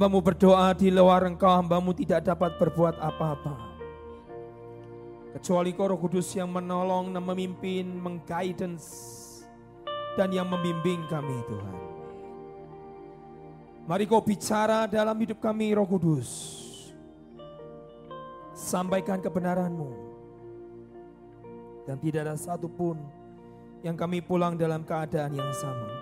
[0.00, 3.52] Hambamu berdoa di luar engkau, hambamu tidak dapat berbuat apa-apa.
[5.36, 8.88] Kecuali kau roh kudus yang menolong dan memimpin, mengguidance,
[10.16, 11.76] dan yang membimbing kami Tuhan.
[13.84, 16.32] Mari kau bicara dalam hidup kami roh kudus.
[18.56, 19.92] Sampaikan kebenaranmu.
[21.84, 22.96] Dan tidak ada satupun
[23.84, 25.92] yang kami pulang dalam keadaan yang sama.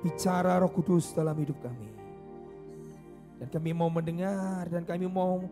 [0.00, 1.91] Bicara roh kudus dalam hidup kami.
[3.42, 5.42] Dan kami mau mendengar dan kami mau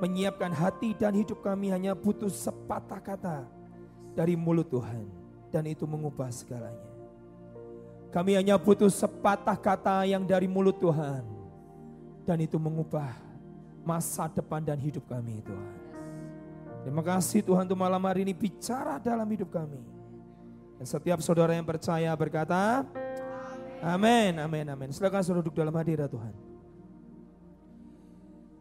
[0.00, 3.44] menyiapkan hati dan hidup kami hanya butuh sepatah kata
[4.16, 5.04] dari mulut Tuhan.
[5.52, 6.88] Dan itu mengubah segalanya.
[8.08, 11.20] Kami hanya butuh sepatah kata yang dari mulut Tuhan.
[12.24, 13.12] Dan itu mengubah
[13.84, 15.76] masa depan dan hidup kami Tuhan.
[16.88, 19.84] Terima kasih Tuhan untuk malam hari ini bicara dalam hidup kami.
[20.80, 22.88] Dan setiap saudara yang percaya berkata,
[23.84, 24.88] Amin, amin, amin.
[24.88, 26.49] Silakan saudara duduk dalam hadirat Tuhan.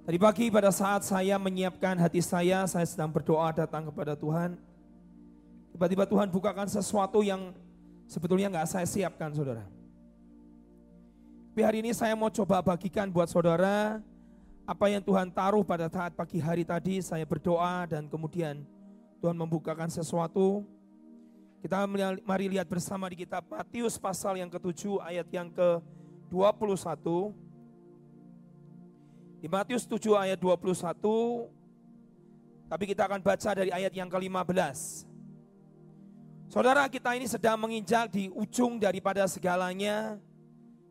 [0.09, 4.57] Tadi pagi pada saat saya menyiapkan hati saya, saya sedang berdoa datang kepada Tuhan.
[5.69, 7.53] Tiba-tiba Tuhan bukakan sesuatu yang
[8.09, 9.61] sebetulnya nggak saya siapkan saudara.
[11.53, 14.01] Tapi hari ini saya mau coba bagikan buat saudara
[14.65, 18.65] apa yang Tuhan taruh pada saat pagi hari tadi saya berdoa dan kemudian
[19.21, 20.65] Tuhan membukakan sesuatu.
[21.61, 21.85] Kita
[22.25, 26.97] mari lihat bersama di kitab Matius pasal yang ke-7 ayat yang ke-21.
[29.39, 31.47] Di Matius 7 ayat 21,
[32.67, 35.07] tapi kita akan baca dari ayat yang ke-15.
[36.51, 40.19] Saudara kita ini sedang menginjak di ujung daripada segalanya.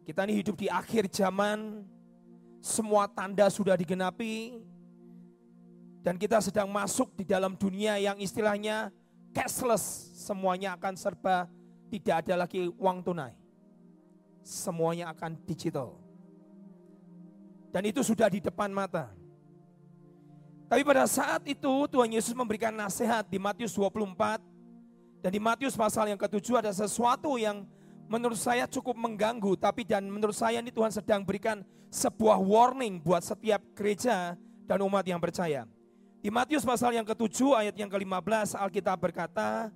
[0.09, 1.85] Kita ini hidup di akhir zaman,
[2.65, 4.65] semua tanda sudah digenapi.
[6.01, 8.89] Dan kita sedang masuk di dalam dunia yang istilahnya
[9.37, 10.09] cashless.
[10.25, 11.53] Semuanya akan serba
[11.93, 13.37] tidak ada lagi uang tunai.
[14.41, 16.08] Semuanya akan digital.
[17.79, 19.07] Dan itu sudah di depan mata.
[20.67, 26.11] Tapi pada saat itu Tuhan Yesus memberikan nasihat di Matius 24 dan di Matius pasal
[26.11, 27.63] yang ketujuh ada sesuatu yang
[28.11, 33.23] menurut saya cukup mengganggu tapi dan menurut saya ini Tuhan sedang berikan sebuah warning buat
[33.23, 34.35] setiap gereja
[34.67, 35.63] dan umat yang percaya.
[36.19, 39.71] Di Matius pasal yang ketujuh ayat yang ke-15 Alkitab berkata,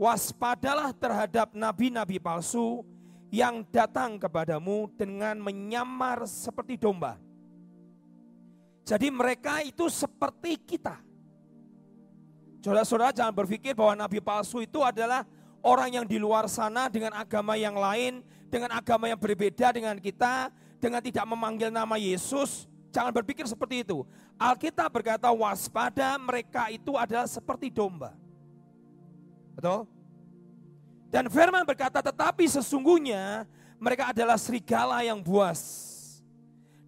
[0.00, 2.80] waspadalah terhadap nabi-nabi palsu
[3.28, 7.20] yang datang kepadamu dengan menyamar seperti domba
[8.82, 10.98] jadi mereka itu seperti kita.
[12.62, 15.26] Saudara-saudara jangan berpikir bahwa nabi palsu itu adalah
[15.62, 20.50] orang yang di luar sana dengan agama yang lain, dengan agama yang berbeda dengan kita,
[20.78, 22.70] dengan tidak memanggil nama Yesus.
[22.92, 24.04] Jangan berpikir seperti itu.
[24.36, 28.12] Alkitab berkata waspada mereka itu adalah seperti domba.
[29.56, 29.86] Betul?
[31.08, 33.44] Dan firman berkata tetapi sesungguhnya
[33.76, 35.91] mereka adalah serigala yang buas.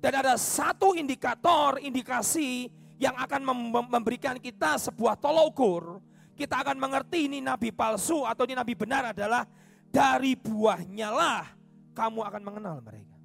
[0.04, 2.68] Dan ada satu indikator, indikasi
[3.00, 3.40] yang akan
[3.88, 5.96] memberikan kita sebuah tolokur.
[6.36, 9.48] Kita akan mengerti ini nabi palsu atau ini nabi benar adalah
[9.88, 11.48] dari buahnya lah
[11.96, 13.16] kamu akan mengenal mereka.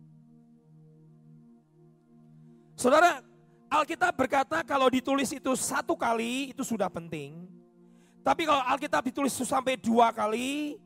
[2.80, 3.20] Saudara,
[3.68, 7.44] Alkitab berkata kalau ditulis itu satu kali itu sudah penting.
[8.24, 10.80] Tapi kalau Alkitab ditulis sampai dua kali,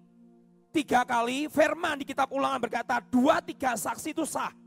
[0.74, 4.63] tiga kali, firman di kitab ulangan berkata dua tiga saksi itu sah.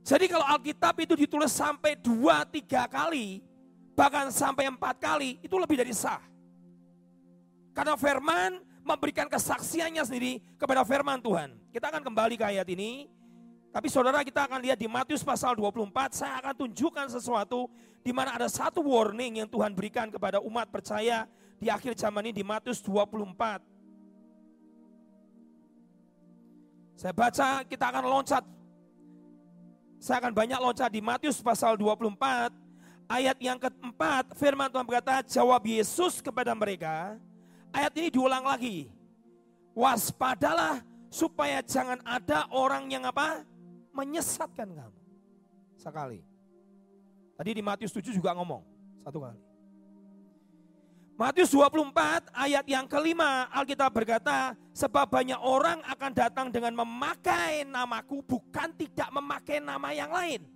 [0.00, 3.44] Jadi kalau Alkitab itu ditulis sampai dua, tiga kali,
[3.92, 6.20] bahkan sampai empat kali, itu lebih dari sah.
[7.76, 11.54] Karena firman memberikan kesaksiannya sendiri kepada firman Tuhan.
[11.70, 13.06] Kita akan kembali ke ayat ini.
[13.70, 17.70] Tapi saudara kita akan lihat di Matius pasal 24, saya akan tunjukkan sesuatu
[18.02, 22.34] di mana ada satu warning yang Tuhan berikan kepada umat percaya di akhir zaman ini
[22.34, 23.62] di Matius 24.
[26.98, 28.42] Saya baca, kita akan loncat
[30.00, 32.16] saya akan banyak loncat di Matius pasal 24
[33.04, 37.20] ayat yang keempat firman Tuhan berkata jawab Yesus kepada mereka.
[37.68, 38.88] Ayat ini diulang lagi.
[39.76, 40.80] Waspadalah
[41.12, 43.44] supaya jangan ada orang yang apa?
[43.92, 45.00] Menyesatkan kamu.
[45.76, 46.24] Sekali.
[47.36, 48.64] Tadi di Matius 7 juga ngomong
[49.04, 49.49] satu kali
[51.20, 58.24] Matius 24 ayat yang kelima Alkitab berkata sebab banyak orang akan datang dengan memakai namaku
[58.24, 60.48] bukan tidak memakai nama yang lain.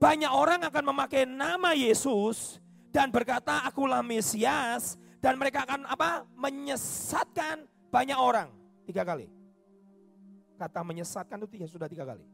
[0.00, 2.64] Banyak orang akan memakai nama Yesus
[2.96, 6.24] dan berkata akulah Mesias dan mereka akan apa?
[6.32, 8.48] menyesatkan banyak orang.
[8.88, 9.28] Tiga kali.
[10.56, 12.24] Kata menyesatkan itu tiga, sudah tiga kali.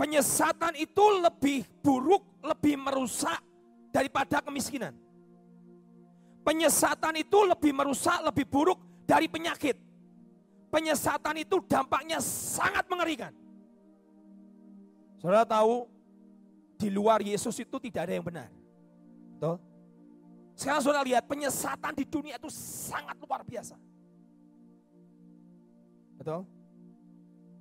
[0.00, 3.36] Penyesatan itu lebih buruk, lebih merusak
[3.92, 4.96] daripada kemiskinan.
[6.40, 9.76] Penyesatan itu lebih merusak, lebih buruk dari penyakit.
[10.70, 13.34] penyesatan itu dampaknya sangat mengerikan.
[15.18, 15.90] Saudara tahu,
[16.78, 18.48] di luar Yesus itu tidak ada yang benar.
[19.34, 19.58] Betul?
[20.54, 23.74] Sekarang saudara lihat penyesatan di dunia itu sangat luar biasa.
[26.22, 26.46] Betul?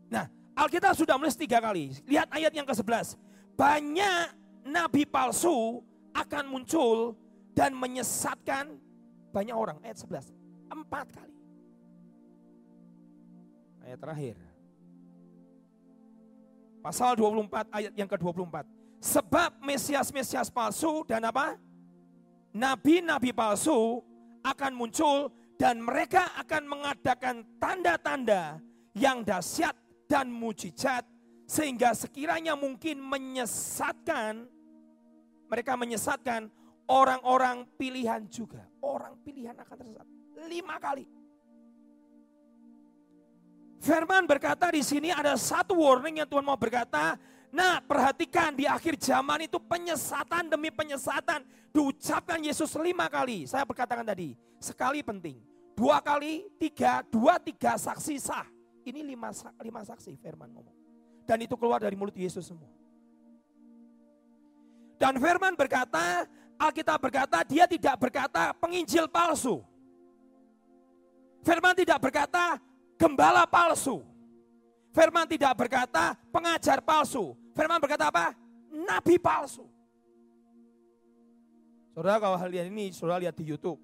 [0.08, 1.96] Nah, Alkitab sudah menulis tiga kali.
[2.04, 3.16] Lihat ayat yang ke-11.
[3.56, 4.26] Banyak
[4.68, 5.80] nabi palsu
[6.12, 7.16] akan muncul
[7.56, 8.76] dan menyesatkan
[9.32, 9.80] banyak orang.
[9.80, 10.36] Ayat 11.
[10.68, 11.36] Empat kali.
[13.88, 14.36] Ayat terakhir.
[16.84, 18.68] Pasal 24 ayat yang ke-24.
[19.00, 21.56] Sebab Mesias-Mesias palsu dan apa?
[22.52, 24.04] Nabi-nabi palsu
[24.44, 28.60] akan muncul dan mereka akan mengadakan tanda-tanda
[28.96, 29.76] yang dahsyat
[30.10, 31.06] dan mujizat
[31.46, 34.50] sehingga sekiranya mungkin menyesatkan
[35.46, 36.50] mereka menyesatkan
[36.90, 38.66] orang-orang pilihan juga.
[38.82, 40.08] Orang pilihan akan tersesat.
[40.50, 41.06] Lima kali.
[43.80, 47.18] Firman berkata di sini ada satu warning yang Tuhan mau berkata.
[47.50, 51.42] Nah perhatikan di akhir zaman itu penyesatan demi penyesatan.
[51.70, 53.46] Diucapkan Yesus lima kali.
[53.46, 54.34] Saya berkatakan tadi.
[54.62, 55.38] Sekali penting.
[55.74, 58.59] Dua kali, tiga, dua, tiga saksi sah.
[58.86, 59.30] Ini lima,
[59.64, 60.78] lima saksi firman ngomong.
[61.28, 62.70] Dan itu keluar dari mulut Yesus semua.
[65.00, 66.28] Dan firman berkata,
[66.60, 69.64] Alkitab berkata dia tidak berkata penginjil palsu.
[71.40, 72.60] Firman tidak berkata
[73.00, 74.04] gembala palsu.
[74.92, 77.32] Firman tidak berkata pengajar palsu.
[77.56, 78.36] Firman berkata apa?
[78.68, 79.64] Nabi palsu.
[81.96, 83.80] Saudara kalau hal ini saudara lihat di Youtube.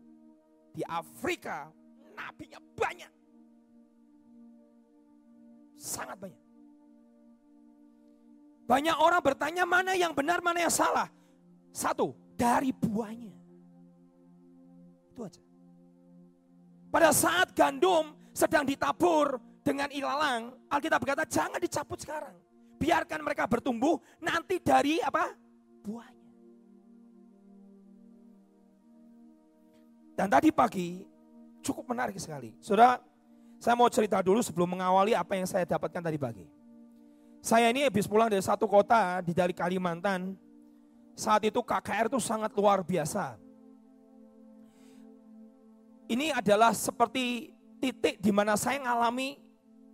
[0.76, 1.72] Di Afrika
[2.12, 3.15] nabinya banyak.
[5.86, 6.42] Sangat banyak.
[8.66, 11.06] Banyak orang bertanya mana yang benar, mana yang salah.
[11.70, 13.38] Satu, dari buahnya.
[15.14, 15.42] Itu aja.
[16.90, 22.34] Pada saat gandum sedang ditabur dengan ilalang, Alkitab berkata jangan dicabut sekarang.
[22.82, 25.30] Biarkan mereka bertumbuh nanti dari apa?
[25.86, 26.26] Buahnya.
[30.18, 31.06] Dan tadi pagi
[31.62, 32.56] cukup menarik sekali.
[32.58, 32.98] Saudara,
[33.66, 36.46] saya mau cerita dulu sebelum mengawali apa yang saya dapatkan tadi pagi.
[37.42, 40.38] Saya ini habis pulang dari satu kota di dari Kalimantan.
[41.18, 43.42] Saat itu KKR itu sangat luar biasa.
[46.06, 49.42] Ini adalah seperti titik di mana saya mengalami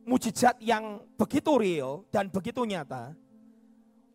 [0.03, 3.15] mujizat yang begitu real dan begitu nyata.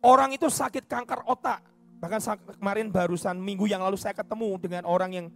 [0.05, 1.65] Orang itu sakit kanker otak.
[1.97, 2.21] Bahkan
[2.61, 5.27] kemarin barusan minggu yang lalu saya ketemu dengan orang yang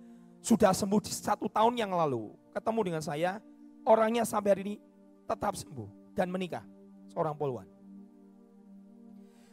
[0.46, 2.38] sudah sembuh satu tahun yang lalu.
[2.54, 3.42] Ketemu dengan saya,
[3.86, 4.76] orangnya sampai hari ini
[5.26, 6.64] tetap sembuh dan menikah.
[7.12, 7.68] Seorang poluan.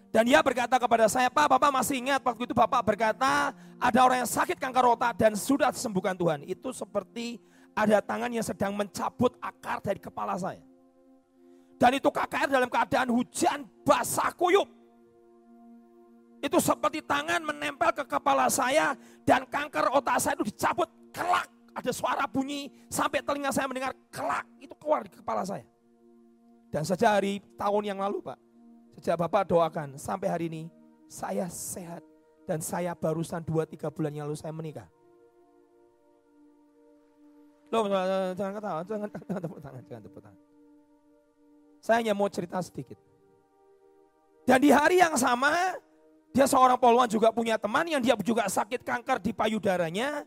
[0.08, 4.24] Dan dia berkata kepada saya, Pak, Bapak masih ingat waktu itu Bapak berkata ada orang
[4.24, 6.46] yang sakit kanker otak dan sudah disembuhkan Tuhan.
[6.48, 7.36] Itu seperti
[7.76, 10.64] ada tangan yang sedang mencabut akar dari kepala saya.
[11.78, 14.66] Dan itu KKR dalam keadaan hujan basah kuyup.
[16.38, 18.94] Itu seperti tangan menempel ke kepala saya
[19.26, 21.46] dan kanker otak saya itu dicabut kelak
[21.78, 25.62] ada suara bunyi sampai telinga saya mendengar kelak itu keluar di kepala saya.
[26.74, 28.38] Dan sejak hari tahun yang lalu Pak,
[28.98, 30.62] sejak Bapak doakan sampai hari ini
[31.06, 32.02] saya sehat
[32.50, 34.90] dan saya barusan 2-3 bulan yang lalu saya menikah.
[37.68, 37.84] Loh,
[38.34, 40.40] jangan ketawa, jangan, jangan tepuk tangan, jangan tepuk tangan.
[41.78, 42.98] Saya hanya mau cerita sedikit.
[44.48, 45.76] Dan di hari yang sama,
[46.32, 50.24] dia seorang poluan juga punya teman yang dia juga sakit kanker di payudaranya.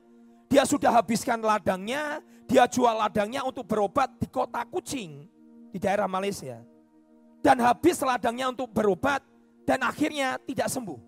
[0.51, 5.23] Dia sudah habiskan ladangnya, dia jual ladangnya untuk berobat di kota Kucing,
[5.71, 6.59] di daerah Malaysia.
[7.39, 9.23] Dan habis ladangnya untuk berobat
[9.63, 10.99] dan akhirnya tidak sembuh.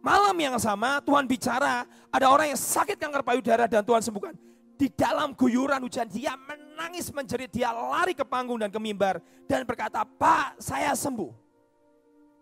[0.00, 4.32] Malam yang sama Tuhan bicara, ada orang yang sakit kanker payudara dan Tuhan sembuhkan.
[4.80, 9.68] Di dalam guyuran hujan dia menangis menjerit, dia lari ke panggung dan ke mimbar dan
[9.68, 11.28] berkata, Pak saya sembuh.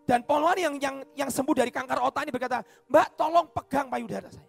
[0.07, 4.31] Dan poluan yang, yang, yang sembuh dari kanker otak ini berkata, Mbak tolong pegang payudara
[4.31, 4.48] saya.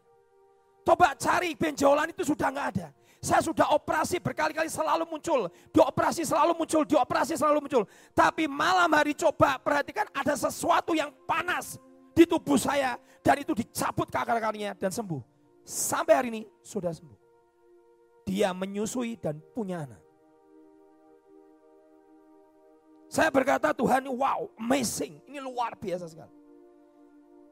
[0.89, 2.89] Coba cari benjolan itu sudah nggak ada.
[3.21, 5.45] Saya sudah operasi berkali-kali selalu muncul.
[5.69, 7.83] Dioperasi selalu muncul, dioperasi selalu muncul.
[8.17, 11.77] Tapi malam hari coba perhatikan ada sesuatu yang panas
[12.17, 12.97] di tubuh saya.
[13.21, 15.21] Dan itu dicabut ke akar-akarnya dan sembuh.
[15.61, 17.19] Sampai hari ini sudah sembuh.
[18.25, 20.01] Dia menyusui dan punya anak.
[23.13, 25.21] Saya berkata Tuhan wow amazing.
[25.29, 26.33] Ini luar biasa sekali.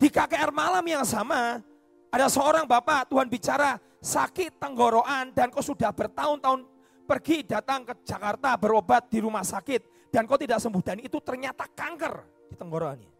[0.02, 1.62] Di KKR malam yang sama
[2.08, 6.64] ada seorang bapak, Tuhan bicara sakit tenggorokan dan kau sudah bertahun-tahun
[7.08, 11.68] pergi datang ke Jakarta berobat di rumah sakit dan kau tidak sembuh dan itu ternyata
[11.68, 13.12] kanker di tenggorokannya.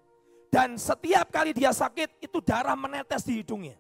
[0.48, 3.76] Dan setiap kali dia sakit itu darah menetes di hidungnya.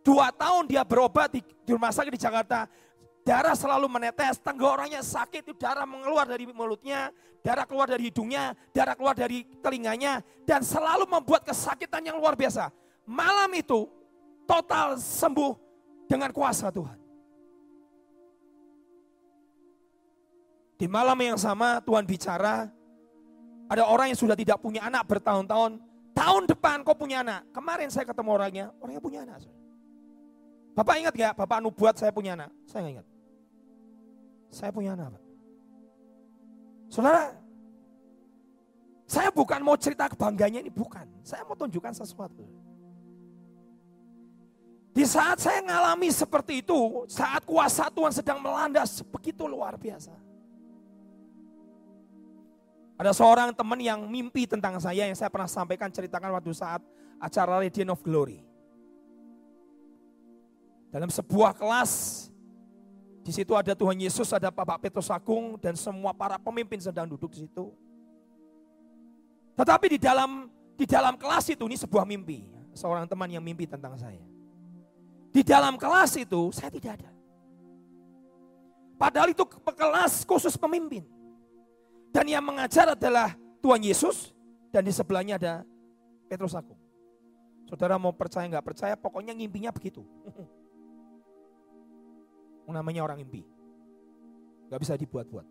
[0.00, 2.64] Dua tahun dia berobat di, di rumah sakit di Jakarta,
[3.26, 7.10] darah selalu menetes, tenggorokannya sakit, itu darah mengeluar dari mulutnya,
[7.42, 12.70] darah keluar dari hidungnya, darah keluar dari telinganya, dan selalu membuat kesakitan yang luar biasa.
[13.02, 13.90] Malam itu
[14.46, 15.52] total sembuh
[16.06, 16.98] dengan kuasa Tuhan.
[20.76, 22.68] Di malam yang sama Tuhan bicara,
[23.66, 25.80] ada orang yang sudah tidak punya anak bertahun-tahun,
[26.14, 27.48] tahun depan kau punya anak.
[27.50, 29.42] Kemarin saya ketemu orangnya, orangnya punya anak.
[30.76, 32.52] Bapak ingat gak, Bapak nubuat saya punya anak?
[32.68, 33.06] Saya gak ingat.
[34.52, 35.16] Saya punya anak.
[35.16, 35.22] Pak.
[36.92, 37.32] Saudara,
[39.08, 41.08] saya bukan mau cerita kebangganya ini, bukan.
[41.24, 42.44] Saya mau tunjukkan sesuatu.
[44.96, 48.80] Di saat saya mengalami seperti itu, saat kuasa Tuhan sedang melanda
[49.12, 50.16] begitu luar biasa.
[52.96, 56.80] Ada seorang teman yang mimpi tentang saya yang saya pernah sampaikan ceritakan waktu saat
[57.20, 58.40] acara Radiant of Glory.
[60.88, 62.24] Dalam sebuah kelas
[63.20, 67.36] di situ ada Tuhan Yesus, ada Bapak Petrus Agung, dan semua para pemimpin sedang duduk
[67.36, 67.68] di situ.
[69.60, 72.48] Tetapi di dalam di dalam kelas itu ini sebuah mimpi.
[72.72, 74.35] Seorang teman yang mimpi tentang saya.
[75.36, 77.12] Di dalam kelas itu saya tidak ada.
[78.96, 81.04] Padahal itu kelas khusus pemimpin.
[82.08, 84.32] Dan yang mengajar adalah Tuhan Yesus
[84.72, 85.54] dan di sebelahnya ada
[86.32, 86.80] Petrus Agung.
[87.68, 90.08] Saudara mau percaya nggak percaya, pokoknya ngimpinya begitu.
[92.72, 93.44] namanya orang mimpi.
[94.72, 95.46] Gak bisa dibuat-buat.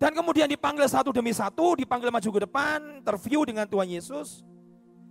[0.00, 4.40] Dan kemudian dipanggil satu demi satu, dipanggil maju ke depan, interview dengan Tuhan Yesus.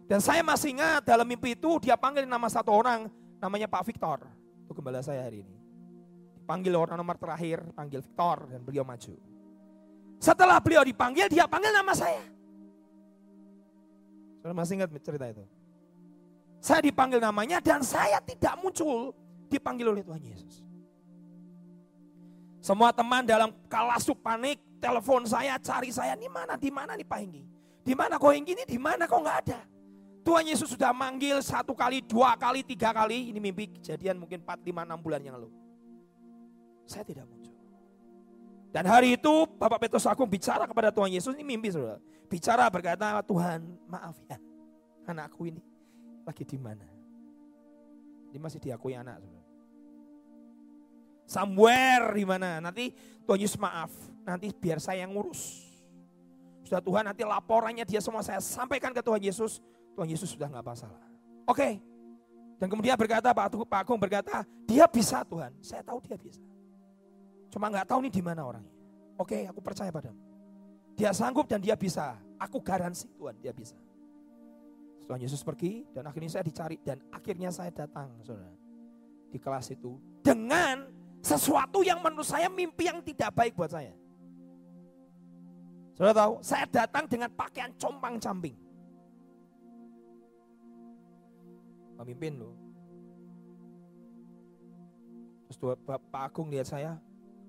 [0.09, 3.05] Dan saya masih ingat dalam mimpi itu dia panggil nama satu orang,
[3.37, 4.25] namanya Pak Victor.
[4.65, 5.53] Itu gembala saya hari ini.
[6.33, 9.13] Dipanggil orang nomor terakhir, panggil Victor dan beliau maju.
[10.17, 12.25] Setelah beliau dipanggil, dia panggil nama saya.
[14.41, 15.45] Saya masih ingat cerita itu.
[16.57, 19.13] Saya dipanggil namanya dan saya tidak muncul
[19.45, 20.65] dipanggil oleh Tuhan Yesus.
[22.65, 27.19] Semua teman dalam kalasuk panik, telepon saya, cari saya, di mana, di mana nih Pak
[27.21, 27.43] Henggi?
[27.85, 29.59] Di mana kok Henggi ini, di mana kok nggak ada?
[30.23, 34.61] Tuhan Yesus sudah manggil satu kali, dua kali, tiga kali, ini mimpi kejadian mungkin 4,
[34.61, 35.49] 5, 6 bulan yang lalu.
[36.85, 37.55] Saya tidak muncul.
[38.69, 41.97] Dan hari itu Bapak Petrus Agung bicara kepada Tuhan Yesus, ini mimpi saudara.
[42.29, 44.37] Bicara berkata, Tuhan maaf ya,
[45.09, 45.61] anakku ini
[46.21, 46.85] lagi di mana?
[48.29, 49.17] Dia masih diakui anak.
[49.17, 49.47] Saudara.
[51.29, 52.61] Somewhere di mana?
[52.61, 52.93] Nanti
[53.25, 53.89] Tuhan Yesus maaf.
[54.25, 55.65] Nanti biar saya yang ngurus.
[56.65, 59.57] Sudah Tuhan nanti laporannya dia semua saya sampaikan ke Tuhan Yesus.
[59.95, 61.01] Tuhan Yesus sudah nggak masalah.
[61.45, 61.81] Oke.
[62.59, 65.55] Dan kemudian berkata Pak Agung, Pak Agung berkata, dia bisa Tuhan.
[65.63, 66.43] Saya tahu dia bisa.
[67.49, 68.75] Cuma nggak tahu nih di mana orangnya.
[69.15, 70.19] Oke, aku percaya padamu.
[70.99, 72.19] Dia sanggup dan dia bisa.
[72.35, 73.75] Aku garansi Tuhan dia bisa.
[75.07, 78.53] Tuhan Yesus pergi dan akhirnya saya dicari dan akhirnya saya datang saudara
[79.33, 80.85] di kelas itu dengan
[81.25, 83.89] sesuatu yang menurut saya mimpi yang tidak baik buat saya.
[85.97, 88.21] Saudara tahu, saya datang dengan pakaian compang
[91.99, 92.55] Pemimpin loh.
[95.51, 96.95] Terus Pak Agung lihat saya,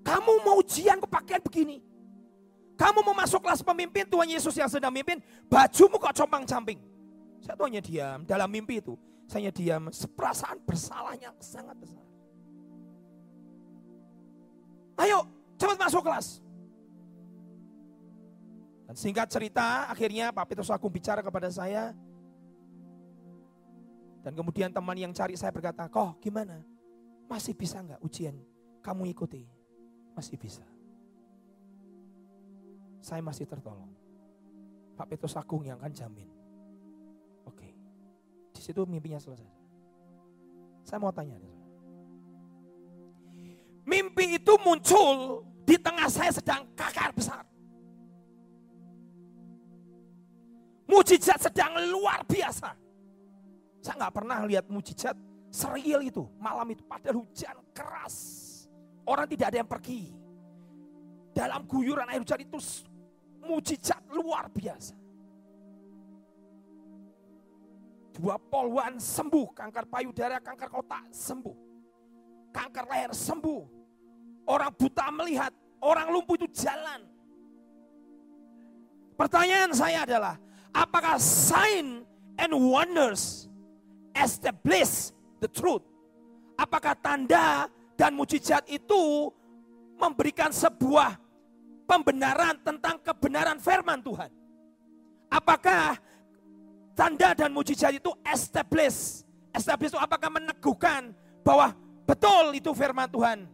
[0.03, 1.79] kamu mau ujian ke pakaian begini.
[2.75, 6.81] Kamu mau masuk kelas pemimpin, Tuhan Yesus yang sedang mimpin, bajumu kok compang camping.
[7.39, 8.25] Saya tuh hanya diam.
[8.27, 9.87] Dalam mimpi itu, saya hanya diam.
[10.17, 12.03] Perasaan bersalahnya sangat besar.
[14.99, 15.29] Ayo,
[15.61, 16.41] cepat masuk kelas.
[18.89, 21.95] Dan singkat cerita, akhirnya Pak Petrus Agung bicara kepada saya.
[24.21, 26.61] Dan kemudian teman yang cari saya berkata, kok gimana?
[27.25, 28.37] Masih bisa nggak ujian?
[28.85, 29.45] Kamu ikuti.
[30.13, 30.65] Masih bisa.
[33.01, 33.89] Saya masih tertolong.
[34.93, 36.41] Pak Petrus Agung yang akan jamin.
[38.61, 39.49] Di situ mimpinya selesai.
[40.85, 41.33] Saya mau tanya.
[43.81, 47.41] Mimpi itu muncul di tengah saya sedang kakar besar.
[50.85, 52.77] Mujizat sedang luar biasa.
[53.81, 55.17] Saya nggak pernah lihat mujizat
[55.49, 58.15] serial itu malam itu pada hujan keras.
[59.03, 60.13] Orang tidak ada yang pergi.
[61.33, 62.61] Dalam guyuran air hujan itu
[63.41, 64.93] mujizat luar biasa.
[68.11, 71.57] Dua poluan sembuh, kanker payudara, kanker kotak sembuh.
[72.53, 73.61] Kanker leher sembuh.
[74.45, 75.49] Orang buta melihat,
[75.81, 77.01] orang lumpuh itu jalan.
[79.17, 80.35] Pertanyaan saya adalah,
[80.75, 82.03] apakah sign
[82.37, 83.50] and wonders
[84.15, 85.83] establish the truth?
[86.59, 89.31] Apakah tanda dan mujizat itu
[89.97, 91.17] memberikan sebuah
[91.89, 94.29] pembenaran tentang kebenaran firman Tuhan?
[95.31, 95.97] Apakah
[96.93, 99.23] tanda dan mujizat itu establish.
[99.51, 101.11] Establish itu apakah meneguhkan
[101.43, 101.75] bahwa
[102.11, 103.47] Betul itu firman Tuhan.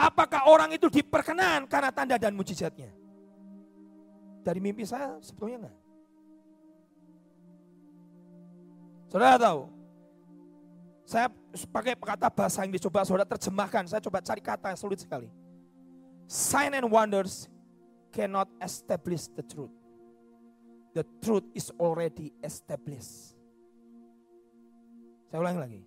[0.00, 2.88] Apakah orang itu diperkenan karena tanda dan mujizatnya?
[4.40, 5.77] Dari mimpi saya sebetulnya enggak.
[9.08, 9.72] Saudara tahu,
[11.08, 11.32] saya
[11.72, 13.88] pakai kata bahasa yang dicoba saudara terjemahkan.
[13.88, 15.32] Saya coba cari kata yang sulit sekali.
[16.28, 17.48] Sign and wonders
[18.12, 19.72] cannot establish the truth.
[20.92, 23.32] The truth is already established.
[25.32, 25.80] Saya ulangi lagi.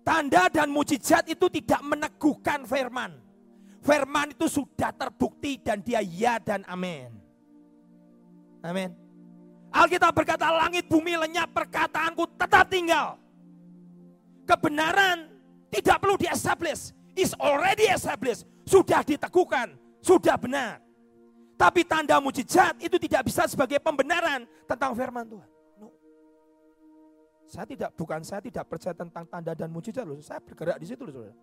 [0.00, 3.12] Tanda dan mujizat itu tidak meneguhkan firman.
[3.84, 7.12] Firman itu sudah terbukti dan dia ya dan amin.
[8.64, 9.07] Amin.
[9.68, 13.20] Alkitab berkata langit bumi lenyap perkataanku tetap tinggal.
[14.48, 15.28] Kebenaran
[15.68, 16.96] tidak perlu di-establish.
[17.18, 18.46] Is already established.
[18.64, 19.74] Sudah diteguhkan.
[20.00, 20.78] Sudah benar.
[21.58, 25.50] Tapi tanda mujizat itu tidak bisa sebagai pembenaran tentang firman Tuhan.
[25.82, 25.90] No.
[27.50, 30.22] Saya tidak, bukan saya tidak percaya tentang tanda dan mujizat loh.
[30.22, 31.34] Saya bergerak di situ loh.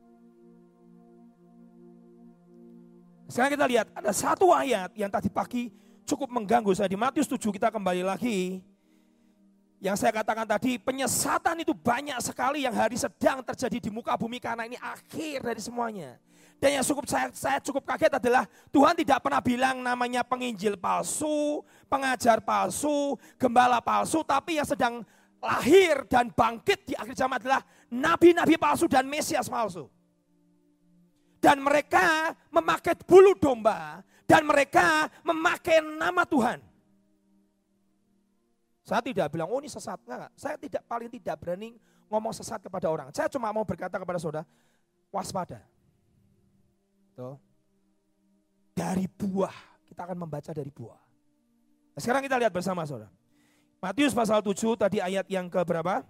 [3.27, 5.67] Sekarang kita lihat ada satu ayat yang tadi pagi
[6.06, 6.88] cukup mengganggu saya.
[6.88, 8.62] Di Matius 7 kita kembali lagi.
[9.84, 14.39] Yang saya katakan tadi penyesatan itu banyak sekali yang hari sedang terjadi di muka bumi
[14.39, 16.15] karena ini akhir dari semuanya.
[16.56, 21.60] Dan yang cukup saya, saya cukup kaget adalah Tuhan tidak pernah bilang namanya penginjil palsu,
[21.91, 25.04] pengajar palsu, gembala palsu, tapi yang sedang
[25.44, 29.91] lahir dan bangkit di akhir zaman adalah nabi-nabi palsu dan mesias palsu
[31.46, 36.59] dan mereka memakai bulu domba dan mereka memakai nama Tuhan.
[38.85, 39.97] Saya tidak bilang, oh ini sesat.
[40.05, 41.73] Enggak, saya tidak paling tidak berani
[42.05, 43.09] ngomong sesat kepada orang.
[43.09, 44.45] Saya cuma mau berkata kepada saudara,
[45.09, 45.61] waspada.
[47.17, 47.38] Tuh.
[48.75, 49.55] Dari buah,
[49.89, 51.01] kita akan membaca dari buah.
[51.95, 53.09] Nah, sekarang kita lihat bersama saudara.
[53.81, 56.03] Matius pasal 7 tadi ayat yang ke berapa?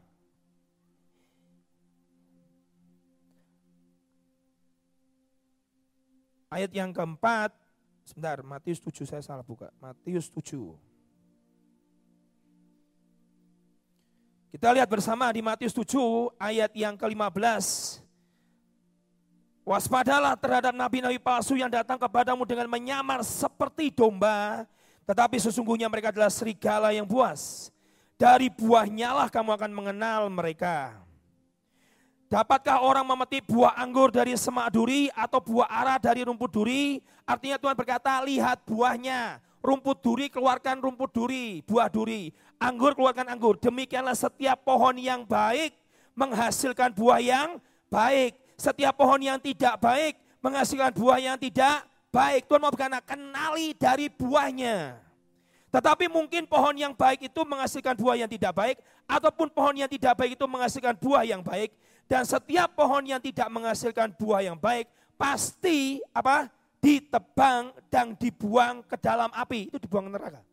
[6.51, 7.51] Ayat yang keempat,
[8.05, 9.73] sebentar, Matius 7 saya salah buka.
[9.81, 10.77] Matius 7.
[14.55, 17.99] Kita lihat bersama di Matius 7 ayat yang ke-15.
[19.65, 24.63] Waspadalah terhadap nabi-nabi palsu yang datang kepadamu dengan menyamar seperti domba,
[25.03, 27.73] tetapi sesungguhnya mereka adalah serigala yang buas.
[28.15, 31.04] Dari buahnya lah kamu akan mengenal mereka.
[32.35, 36.99] Dapatkah orang memetik buah anggur dari semak duri atau buah ara dari rumput duri?
[37.23, 39.39] Artinya Tuhan berkata, lihat buahnya.
[39.63, 42.35] Rumput duri keluarkan rumput duri, buah duri.
[42.59, 43.55] Anggur keluarkan anggur.
[43.55, 45.79] Demikianlah setiap pohon yang baik
[46.11, 47.55] menghasilkan buah yang
[47.87, 48.35] baik.
[48.59, 52.51] Setiap pohon yang tidak baik menghasilkan buah yang tidak baik.
[52.51, 54.99] Tuhan mau berkata, kenali dari buahnya.
[55.71, 58.75] Tetapi mungkin pohon yang baik itu menghasilkan buah yang tidak baik,
[59.07, 61.71] ataupun pohon yang tidak baik itu menghasilkan buah yang baik.
[62.05, 64.85] Dan setiap pohon yang tidak menghasilkan buah yang baik
[65.17, 66.49] pasti apa?
[66.85, 69.73] ditebang dan dibuang ke dalam api.
[69.73, 70.45] Itu dibuang neraka.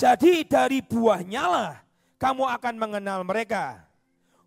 [0.00, 1.72] Jadi dari buahnya lah
[2.16, 3.84] kamu akan mengenal mereka.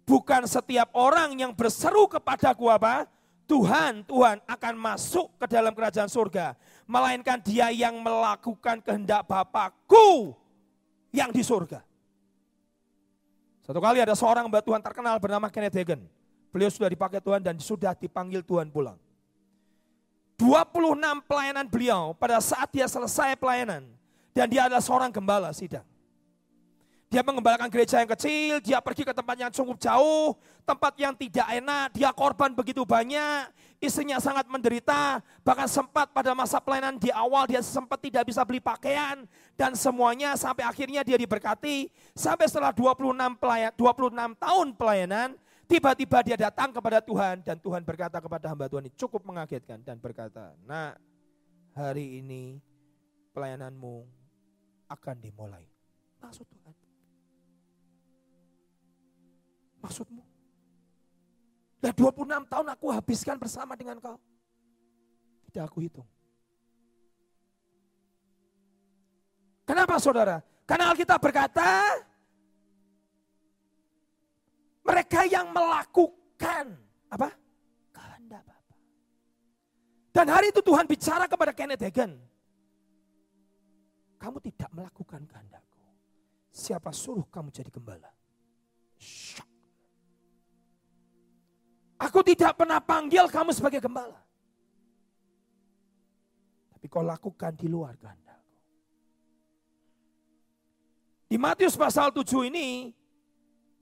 [0.01, 3.05] Bukan setiap orang yang berseru kepadaku apa?
[3.45, 6.57] Tuhan, Tuhan akan masuk ke dalam kerajaan surga.
[6.89, 10.33] Melainkan dia yang melakukan kehendak Bapakku
[11.13, 11.85] yang di surga.
[13.63, 16.03] Satu kali ada seorang mbak Tuhan terkenal bernama Kenneth Hagin.
[16.51, 18.99] Beliau sudah dipakai Tuhan dan sudah dipanggil Tuhan pulang.
[20.35, 23.87] 26 pelayanan beliau pada saat dia selesai pelayanan.
[24.35, 25.85] Dan dia adalah seorang gembala sidang.
[27.07, 30.33] Dia mengembalakan gereja yang kecil, dia pergi ke tempat yang cukup jauh,
[30.65, 33.45] tempat yang tidak enak, dia korban begitu banyak,
[33.83, 38.63] istrinya sangat menderita, bahkan sempat pada masa pelayanan di awal dia sempat tidak bisa beli
[38.63, 39.27] pakaian,
[39.59, 45.29] dan semuanya sampai akhirnya dia diberkati, sampai setelah 26, pelayan, 26 tahun pelayanan,
[45.67, 49.99] tiba-tiba dia datang kepada Tuhan, dan Tuhan berkata kepada hamba Tuhan ini cukup mengagetkan, dan
[49.99, 50.95] berkata, nah
[51.75, 52.63] hari ini
[53.35, 54.07] pelayananmu
[54.87, 55.67] akan dimulai.
[56.23, 56.73] Maksud Tuhan.
[59.83, 60.32] maksudmu?
[61.83, 64.15] Nah 26 tahun aku habiskan bersama dengan kau.
[65.51, 66.07] Tidak aku hitung.
[69.67, 70.39] Kenapa saudara?
[70.63, 71.67] Karena Alkitab berkata,
[74.87, 76.71] mereka yang melakukan
[77.11, 77.35] apa?
[77.91, 78.75] Kehendak Bapa.
[80.15, 82.15] Dan hari itu Tuhan bicara kepada Kenneth Hagin.
[84.23, 85.83] Kamu tidak melakukan kehendakku.
[86.47, 88.07] Siapa suruh kamu jadi gembala?
[88.95, 89.52] Shock.
[92.03, 94.19] Aku tidak pernah panggil kamu sebagai gembala.
[96.75, 98.51] Tapi kau lakukan di luar kehendakku.
[101.31, 102.91] Di Matius pasal 7 ini,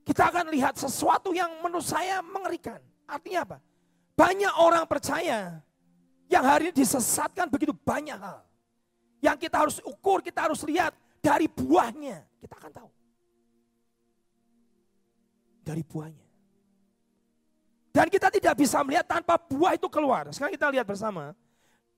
[0.06, 2.78] kita akan lihat sesuatu yang menurut saya mengerikan.
[3.10, 3.58] Artinya apa?
[4.14, 5.58] Banyak orang percaya
[6.30, 8.46] yang hari ini disesatkan begitu banyak hal.
[9.20, 12.22] Yang kita harus ukur, kita harus lihat dari buahnya.
[12.40, 12.90] Kita akan tahu.
[15.66, 16.31] Dari buahnya.
[17.92, 20.32] Dan kita tidak bisa melihat tanpa buah itu keluar.
[20.32, 21.36] Sekarang kita lihat bersama.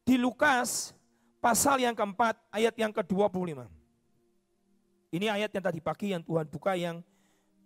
[0.01, 0.91] Di Lukas
[1.37, 3.69] pasal yang keempat ayat yang ke-25.
[5.13, 7.05] Ini ayat yang tadi pagi yang Tuhan buka yang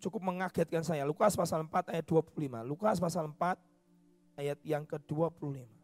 [0.04, 1.08] cukup mengagetkan saya.
[1.08, 2.36] Lukas pasal 4 ayat 25.
[2.68, 3.56] Lukas pasal 4
[4.36, 5.77] ayat yang ke-25.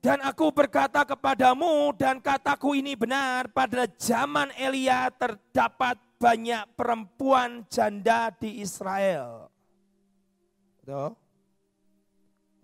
[0.00, 8.32] Dan aku berkata kepadamu dan kataku ini benar, pada zaman Elia terdapat banyak perempuan janda
[8.32, 9.52] di Israel.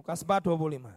[0.00, 0.88] Lukas 4, 25.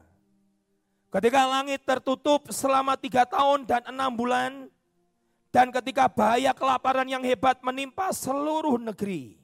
[1.11, 4.71] Ketika langit tertutup selama tiga tahun dan enam bulan,
[5.49, 9.35] dan ketika bahaya kelaparan yang hebat menimpa seluruh negeri.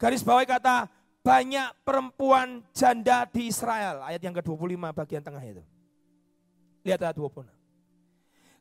[0.00, 0.88] Garis bawah kata,
[1.22, 4.02] banyak perempuan janda di Israel.
[4.06, 5.62] Ayat yang ke-25 bagian tengah itu.
[6.86, 7.44] Lihat ayat 26.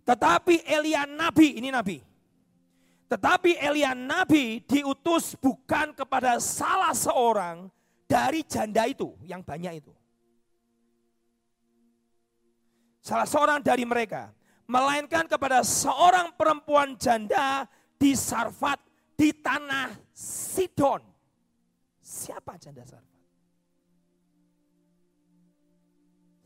[0.08, 2.00] Tetapi Elia Nabi, ini Nabi.
[3.08, 7.72] Tetapi Elia Nabi diutus bukan kepada salah seorang,
[8.08, 9.94] dari janda itu, yang banyak itu.
[13.04, 14.32] Salah seorang dari mereka,
[14.68, 18.80] melainkan kepada seorang perempuan janda di Sarfat
[19.16, 21.04] di tanah Sidon.
[22.08, 23.20] Siapa janda Sarfat?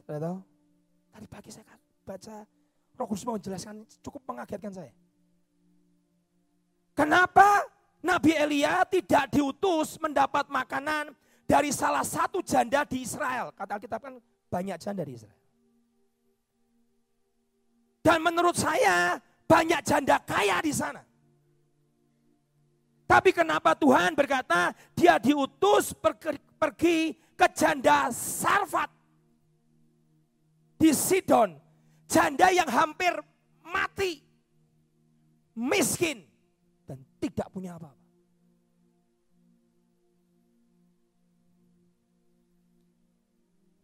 [0.02, 0.38] Saya tahu?
[1.14, 2.36] Tadi pagi saya baca
[2.98, 4.90] Roh Kudus mau menjelaskan cukup mengagetkan saya.
[6.98, 7.70] Kenapa
[8.02, 11.14] Nabi Elia tidak diutus mendapat makanan
[11.46, 13.54] dari salah satu janda di Israel.
[13.54, 14.18] Kata Alkitab kan
[14.50, 15.38] banyak janda di Israel.
[18.02, 21.06] Dan menurut saya banyak janda kaya di sana.
[23.12, 25.92] Tapi kenapa Tuhan berkata dia diutus
[26.56, 28.88] pergi, ke janda Sarfat
[30.80, 31.60] di Sidon.
[32.08, 33.12] Janda yang hampir
[33.68, 34.24] mati,
[35.56, 36.24] miskin,
[36.88, 38.00] dan tidak punya apa-apa.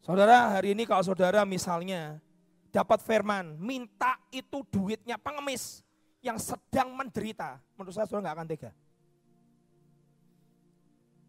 [0.07, 2.19] Saudara, hari ini kalau saudara misalnya
[2.71, 5.83] dapat firman, minta itu duitnya pengemis
[6.23, 8.71] yang sedang menderita, menurut saya saudara nggak akan tega.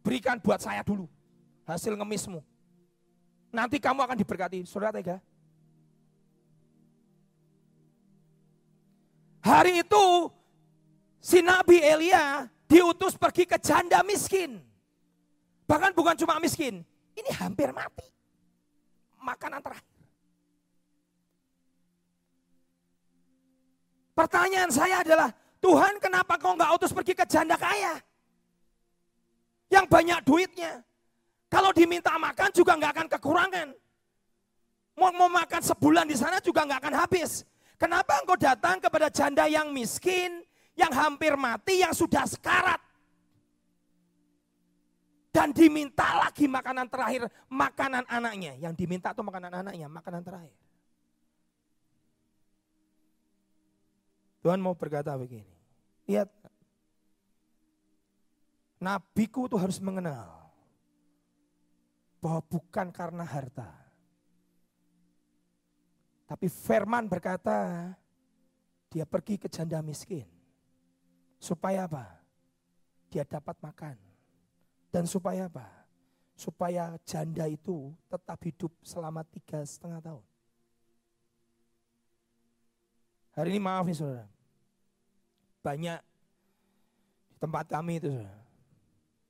[0.08, 1.04] Berikan buat saya dulu
[1.68, 2.40] hasil ngemismu.
[3.52, 5.20] Nanti kamu akan diberkati, saudara tega.
[9.44, 10.32] Hari itu
[11.20, 14.56] si Nabi Elia diutus pergi ke janda miskin.
[15.68, 16.80] Bahkan bukan cuma miskin,
[17.12, 18.08] ini hampir mati
[19.20, 19.92] makanan terakhir.
[24.16, 28.07] Pertanyaan saya adalah, Tuhan kenapa kau nggak utus pergi ke janda kaya?
[29.68, 30.72] Yang banyak duitnya.
[31.48, 33.68] Kalau diminta makan juga nggak akan kekurangan.
[34.98, 37.46] Mau, mau makan sebulan di sana juga nggak akan habis.
[37.78, 40.42] Kenapa engkau datang kepada janda yang miskin,
[40.74, 42.82] yang hampir mati, yang sudah sekarat?
[45.30, 48.58] Dan diminta lagi makanan terakhir, makanan anaknya.
[48.58, 50.56] Yang diminta itu makanan anaknya, makanan terakhir.
[54.42, 55.54] Tuhan mau berkata begini.
[56.10, 56.26] Lihat,
[58.78, 60.38] nabiku itu harus mengenal
[62.18, 63.70] bahwa bukan karena harta.
[66.28, 67.90] Tapi firman berkata,
[68.90, 70.26] dia pergi ke janda miskin.
[71.38, 72.04] Supaya apa?
[73.08, 73.96] Dia dapat makan.
[74.90, 75.64] Dan supaya apa?
[76.34, 80.26] Supaya janda itu tetap hidup selama tiga setengah tahun.
[83.38, 84.26] Hari ini maaf nih saudara.
[85.62, 86.00] Banyak
[87.30, 88.47] di tempat kami itu saudara.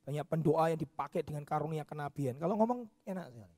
[0.09, 2.33] Banyak pendoa yang dipakai dengan karunia kenabian.
[2.41, 3.57] Kalau ngomong enak sekali.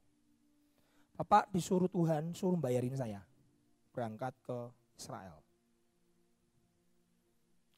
[1.15, 3.23] Bapak disuruh Tuhan, suruh bayarin saya.
[3.95, 4.57] Berangkat ke
[4.99, 5.39] Israel.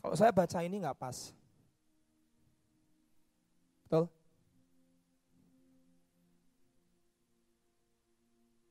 [0.01, 1.37] Kalau saya baca ini nggak pas.
[3.85, 4.09] Betul?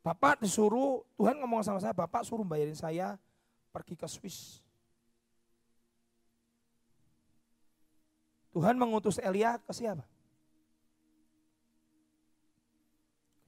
[0.02, 3.14] Bapak disuruh, Tuhan ngomong sama saya, Bapak suruh bayarin saya
[3.70, 4.61] pergi ke Swiss.
[8.52, 10.04] Tuhan mengutus Elia ke siapa?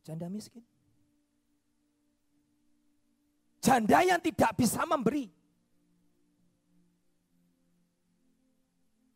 [0.05, 0.65] Janda miskin.
[3.61, 5.29] Janda yang tidak bisa memberi.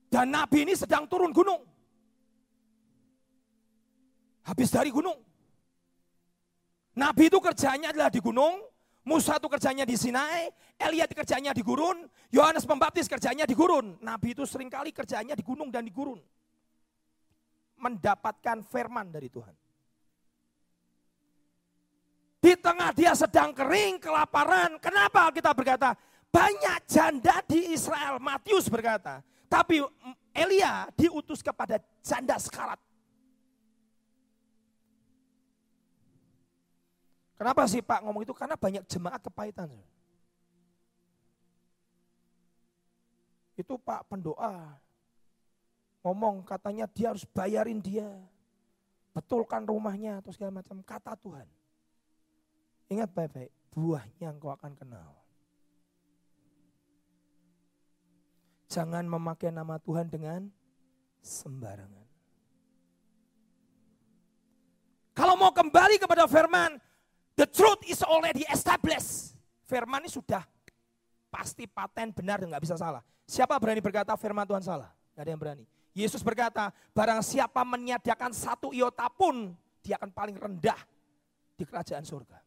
[0.09, 1.61] Dan Nabi ini sedang turun gunung.
[4.49, 5.21] Habis dari gunung.
[6.97, 8.65] Nabi itu kerjanya adalah di gunung,
[9.09, 13.97] Musa itu kerjanya di Sinai, Elia kerjanya di gurun, Yohanes Pembaptis kerjanya di gurun.
[14.05, 16.21] Nabi itu sering kali kerjanya di gunung dan di gurun.
[17.81, 19.57] Mendapatkan firman dari Tuhan.
[22.39, 24.77] Di tengah dia sedang kering, kelaparan.
[24.77, 25.97] Kenapa kita berkata,
[26.29, 28.21] banyak janda di Israel.
[28.21, 29.81] Matius berkata, tapi
[30.37, 32.79] Elia diutus kepada janda sekarat.
[37.39, 38.35] Kenapa sih Pak ngomong itu?
[38.35, 39.71] Karena banyak jemaat kepahitan.
[43.55, 44.75] Itu Pak pendoa
[46.03, 48.11] ngomong katanya dia harus bayarin dia.
[49.15, 50.83] Betulkan rumahnya atau segala macam.
[50.83, 51.47] Kata Tuhan.
[52.89, 55.11] Ingat baik-baik, buahnya engkau akan kenal.
[58.69, 60.49] Jangan memakai nama Tuhan dengan
[61.25, 62.07] sembarangan.
[65.17, 66.79] Kalau mau kembali kepada firman,
[67.39, 69.39] The truth is already established.
[69.71, 70.43] Firman ini sudah
[71.31, 72.99] pasti paten benar dan nggak bisa salah.
[73.31, 74.91] Siapa berani berkata firman Tuhan salah?
[75.15, 75.65] Gak ada yang berani.
[75.95, 79.55] Yesus berkata, barang siapa meniadakan satu iota pun,
[79.87, 80.79] dia akan paling rendah
[81.55, 82.39] di kerajaan surga.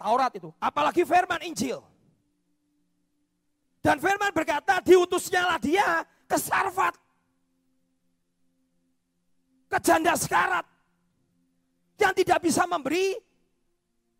[0.00, 1.84] Taurat itu, apalagi firman Injil.
[3.84, 6.96] Dan firman berkata, diutusnya lah dia ke Sarfat.
[9.68, 10.73] Ke janda sekarat
[11.98, 13.18] yang tidak bisa memberi.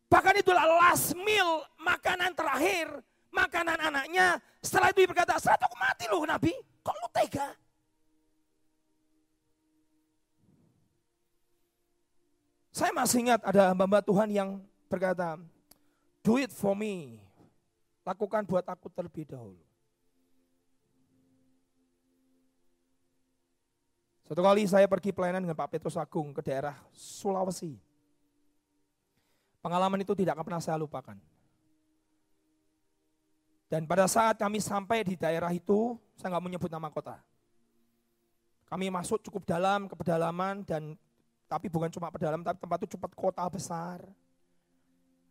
[0.06, 3.02] Bahkan itulah last meal, makanan terakhir,
[3.34, 4.38] makanan anaknya.
[4.62, 6.52] Setelah itu berkata, setelah itu aku mati loh Nabi,
[6.84, 7.48] kok lu tega?
[12.74, 14.50] Saya masih ingat ada hamba-hamba Tuhan yang
[14.90, 15.38] berkata,
[16.22, 17.22] do it for me.
[18.04, 19.63] Lakukan buat aku terlebih dahulu.
[24.24, 27.76] Satu kali saya pergi pelayanan dengan Pak Petrus Agung ke daerah Sulawesi.
[29.60, 31.16] Pengalaman itu tidak akan pernah saya lupakan.
[33.68, 37.20] Dan pada saat kami sampai di daerah itu, saya nggak menyebut nama kota.
[38.64, 40.96] Kami masuk cukup dalam ke pedalaman dan
[41.44, 44.00] tapi bukan cuma pedalam, tapi tempat itu cepat kota besar.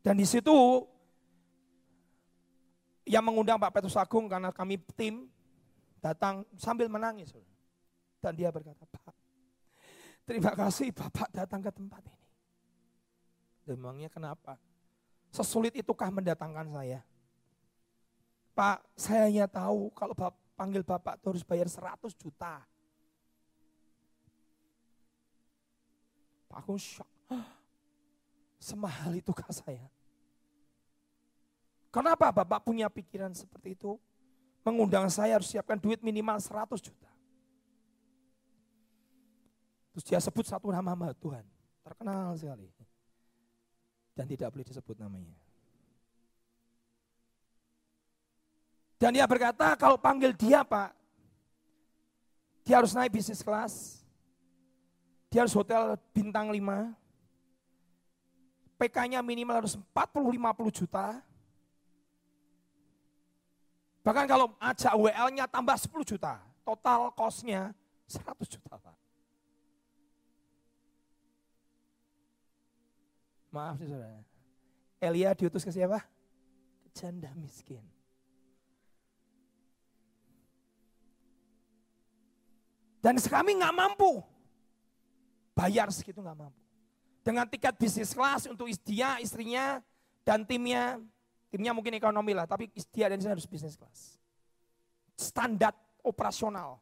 [0.06, 0.86] Dan di situ
[3.10, 5.26] yang mengundang Pak Petrus Agung karena kami tim
[5.98, 7.34] datang sambil menangis.
[8.24, 9.12] Dan dia berkata, Pak,
[10.24, 12.28] terima kasih Bapak datang ke tempat ini.
[13.68, 14.56] Demangnya kenapa?
[15.28, 17.04] Sesulit itukah mendatangkan saya?
[18.56, 22.62] Pak, saya hanya tahu kalau bapak, panggil Bapak itu harus bayar 100 juta.
[26.48, 27.10] Pak aku shock.
[28.62, 29.84] Semahal itukah saya?
[31.94, 34.02] Kenapa Bapak punya pikiran seperti itu?
[34.64, 37.13] Mengundang saya harus siapkan duit minimal 100 juta.
[39.94, 41.46] Terus dia sebut satu nama hamba Tuhan.
[41.86, 42.66] Terkenal sekali.
[44.18, 45.38] Dan tidak boleh disebut namanya.
[48.98, 50.96] Dan dia berkata kalau panggil dia Pak,
[52.66, 54.02] dia harus naik bisnis kelas.
[55.30, 56.58] Dia harus hotel bintang 5.
[58.80, 61.22] PK-nya minimal harus 40-50 juta.
[64.04, 66.40] Bahkan kalau ajak WL-nya tambah 10 juta.
[66.64, 67.76] Total cost-nya
[68.08, 69.03] 100 juta Pak.
[73.54, 74.18] Maaf sih saudara.
[74.98, 76.02] Elia diutus ke siapa?
[76.98, 77.86] Janda miskin.
[82.98, 84.26] Dan kami nggak mampu.
[85.54, 86.62] Bayar segitu nggak mampu.
[87.22, 89.84] Dengan tiket bisnis kelas untuk dia, istrinya,
[90.26, 90.98] dan timnya.
[91.54, 94.18] Timnya mungkin ekonomi lah, tapi dia dan saya harus bisnis kelas.
[95.14, 96.82] Standar operasional.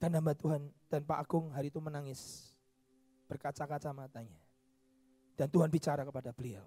[0.00, 0.64] Dan hamba Tuhan
[0.96, 2.56] dan Pak Agung hari itu menangis.
[3.28, 4.40] Berkaca-kaca matanya.
[5.36, 6.64] Dan Tuhan bicara kepada beliau.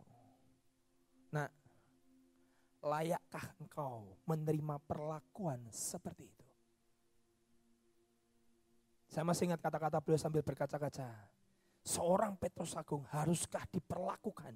[1.33, 1.49] Nah,
[2.85, 6.45] layakkah engkau menerima perlakuan seperti itu?
[9.09, 11.09] Saya masih ingat kata-kata beliau sambil berkaca-kaca.
[11.81, 14.53] Seorang Petrus Agung haruskah diperlakukan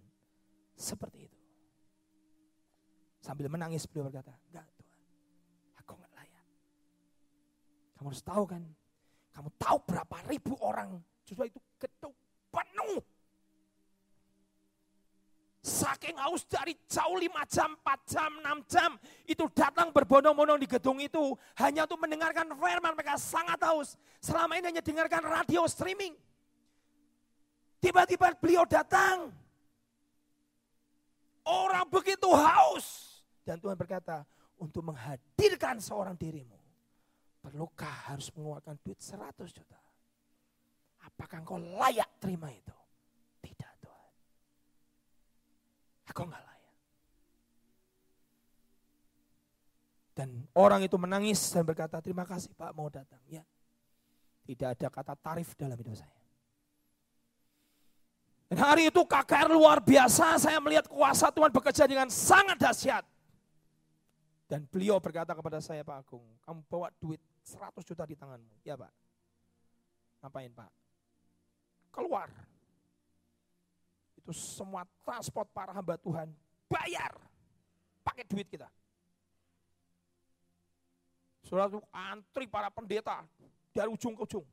[0.77, 1.39] seperti itu?
[3.25, 5.01] Sambil menangis beliau berkata, enggak Tuhan,
[5.81, 6.45] aku enggak layak.
[7.97, 8.61] Kamu harus tahu kan,
[9.33, 12.13] kamu tahu berapa ribu orang justru itu gedung
[12.53, 13.01] penuh.
[15.63, 18.91] Saking haus dari jauh 5 jam, 4 jam, 6 jam.
[19.23, 21.31] Itu datang berbondong-bondong di gedung itu.
[21.55, 23.95] Hanya untuk mendengarkan firman mereka sangat haus.
[24.19, 26.19] Selama ini hanya dengarkan radio streaming.
[27.79, 29.31] Tiba-tiba beliau datang.
[31.47, 33.23] Orang begitu haus.
[33.47, 34.27] Dan Tuhan berkata,
[34.59, 36.62] untuk menghadirkan seorang dirimu
[37.43, 39.79] Perlukah harus mengeluarkan duit 100 juta?
[41.03, 42.71] Apakah engkau layak terima itu?
[43.43, 44.13] Tidak Tuhan.
[46.07, 46.75] Aku enggak layak.
[50.15, 53.19] Dan orang itu menangis dan berkata, terima kasih Pak mau datang.
[53.27, 53.43] Ya,
[54.47, 56.23] tidak ada kata tarif dalam hidup saya.
[58.47, 63.03] Dan hari itu KKR luar biasa, saya melihat kuasa Tuhan bekerja dengan sangat dahsyat.
[64.45, 68.55] Dan beliau berkata kepada saya, Pak Agung, kamu bawa duit 100 juta di tanganmu.
[68.63, 68.91] Ya Pak.
[70.23, 70.71] Ngapain Pak?
[71.91, 72.31] Keluar.
[74.15, 76.31] Itu semua transport para hamba Tuhan,
[76.71, 77.11] bayar.
[78.03, 78.71] Pakai duit kita.
[81.43, 83.27] Saudara itu antri para pendeta
[83.75, 84.47] dari ujung ke ujung.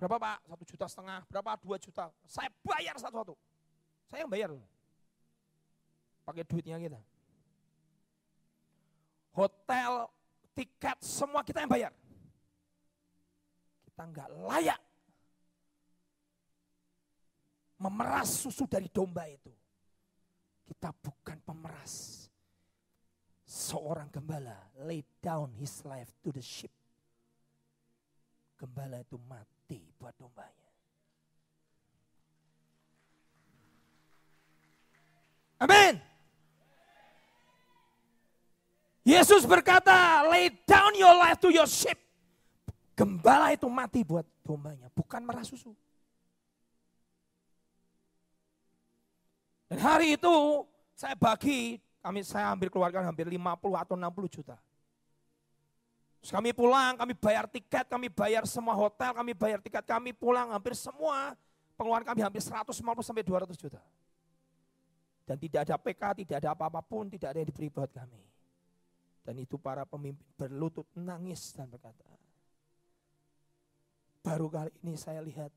[0.00, 0.38] Berapa Pak?
[0.48, 1.20] Satu juta setengah.
[1.30, 1.54] Berapa?
[1.60, 2.10] Dua juta.
[2.26, 3.36] Saya bayar satu-satu.
[4.10, 4.50] Saya yang bayar.
[6.26, 6.98] Pakai duitnya kita.
[9.30, 10.10] Hotel,
[10.52, 11.92] tiket, semua kita yang bayar.
[13.84, 14.80] Kita nggak layak
[17.82, 19.50] memeras susu dari domba itu.
[20.62, 22.24] Kita bukan pemeras.
[23.42, 24.56] Seorang gembala
[24.88, 26.72] lay down his life to the sheep.
[28.56, 30.70] Gembala itu mati buat dombanya.
[35.62, 36.11] Amin.
[39.02, 41.98] Yesus berkata, lay down your life to your sheep.
[42.94, 45.74] Gembala itu mati buat dombanya, bukan merah susu.
[49.66, 50.34] Dan hari itu
[50.94, 53.42] saya bagi, kami saya ambil keluarkan hampir 50
[53.74, 54.56] atau 60 juta.
[56.22, 60.54] Terus kami pulang, kami bayar tiket, kami bayar semua hotel, kami bayar tiket, kami pulang
[60.54, 61.34] hampir semua
[61.82, 63.82] pengeluaran kami hampir 150 sampai 200 juta.
[65.26, 68.31] Dan tidak ada PK, tidak ada apa-apapun, tidak ada yang diberi buat kami.
[69.22, 72.02] Dan itu para pemimpin berlutut nangis dan berkata,
[74.22, 75.50] baru kali ini saya lihat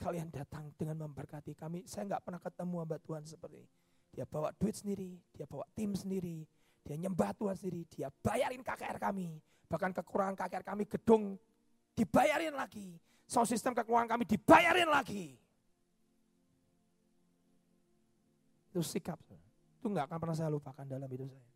[0.00, 1.84] kalian datang dengan memberkati kami.
[1.84, 3.70] Saya nggak pernah ketemu hamba Tuhan seperti ini.
[4.12, 6.44] Dia bawa duit sendiri, dia bawa tim sendiri,
[6.84, 9.40] dia nyembah Tuhan sendiri, dia bayarin KKR kami.
[9.68, 11.36] Bahkan kekurangan KKR kami gedung
[11.96, 12.96] dibayarin lagi.
[13.28, 15.36] Sound system kekurangan kami dibayarin lagi.
[18.72, 19.20] Itu sikap.
[19.80, 21.51] Itu nggak akan pernah saya lupakan dalam hidup saya.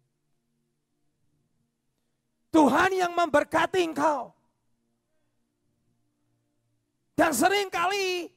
[2.51, 4.33] Tuhan yang memberkati engkau.
[7.17, 8.29] Dan sering kali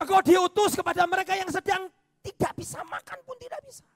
[0.00, 1.86] engkau diutus kepada mereka yang sedang
[2.20, 3.86] tidak bisa makan pun tidak bisa.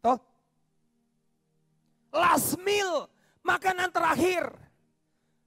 [0.00, 0.18] Toh?
[2.10, 3.06] Last meal,
[3.44, 4.48] makanan terakhir.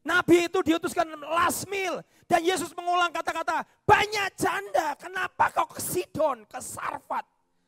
[0.04, 2.04] Nabi itu diutuskan last meal.
[2.28, 7.24] Dan Yesus mengulang kata-kata, banyak janda, kenapa kau ke Sidon, ke Sarfat?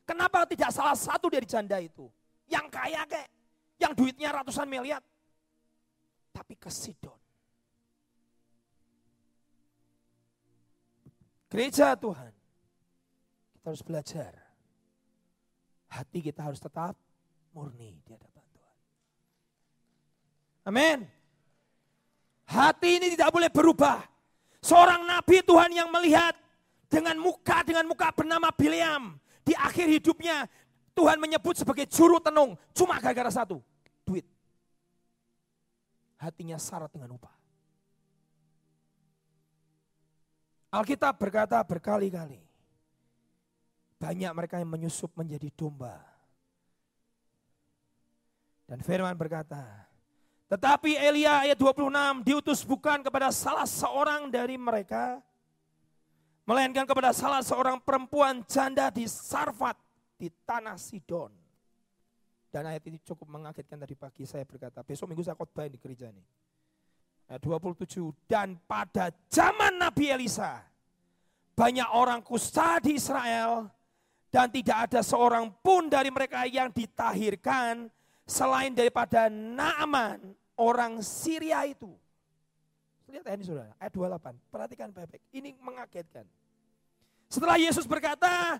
[0.06, 2.08] Kenapa tidak salah satu dari janda itu?
[2.46, 3.28] Yang kaya kek,
[3.82, 5.02] yang duitnya ratusan miliar.
[6.30, 7.18] Tapi ke Sidon.
[11.46, 12.34] Gereja Tuhan,
[13.54, 14.46] kita harus belajar
[15.96, 16.92] hati kita harus tetap
[17.56, 18.76] murni di hadapan Tuhan.
[20.68, 20.98] Amin.
[22.46, 24.04] Hati ini tidak boleh berubah.
[24.60, 26.34] Seorang nabi Tuhan yang melihat
[26.90, 30.46] dengan muka dengan muka bernama Bileam di akhir hidupnya
[30.96, 33.60] Tuhan menyebut sebagai juru tenung cuma gara-gara satu,
[34.08, 34.24] duit.
[36.16, 37.36] Hatinya syarat dengan upah.
[40.72, 42.40] Alkitab berkata berkali-kali,
[44.00, 46.00] banyak mereka yang menyusup menjadi domba.
[48.64, 49.62] Dan firman berkata,
[50.48, 55.22] tetapi Elia ayat 26 diutus bukan kepada salah seorang dari mereka,
[56.48, 59.78] melainkan kepada salah seorang perempuan janda di Sarfat,
[60.16, 61.32] di tanah Sidon.
[62.48, 66.08] Dan ayat ini cukup mengagetkan tadi pagi saya berkata, besok minggu saya khotbah di gereja
[66.08, 66.24] ini.
[67.28, 67.84] Ayat 27,
[68.24, 70.64] dan pada zaman Nabi Elisa,
[71.52, 73.68] banyak orang kusta di Israel
[74.32, 77.88] dan tidak ada seorang pun dari mereka yang ditahirkan
[78.28, 81.92] selain daripada Naaman orang Syria itu.
[83.06, 84.50] Lihat ini saudara, ayat 28.
[84.50, 85.22] Perhatikan baik-baik.
[85.30, 86.26] Ini mengagetkan.
[87.30, 88.58] Setelah Yesus berkata,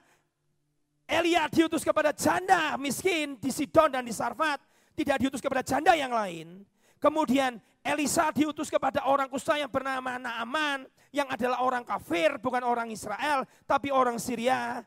[1.06, 4.58] Elia diutus kepada janda miskin di Sidon dan di Sarfat.
[4.92, 6.66] Tidak diutus kepada janda yang lain.
[6.98, 10.84] Kemudian Elisa diutus kepada orang kusta yang bernama Naaman.
[11.14, 14.84] Yang adalah orang kafir, bukan orang Israel, tapi orang Syria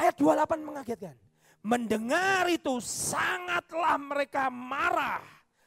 [0.00, 1.16] Ayat 28 mengagetkan.
[1.60, 5.20] Mendengar itu sangatlah mereka marah.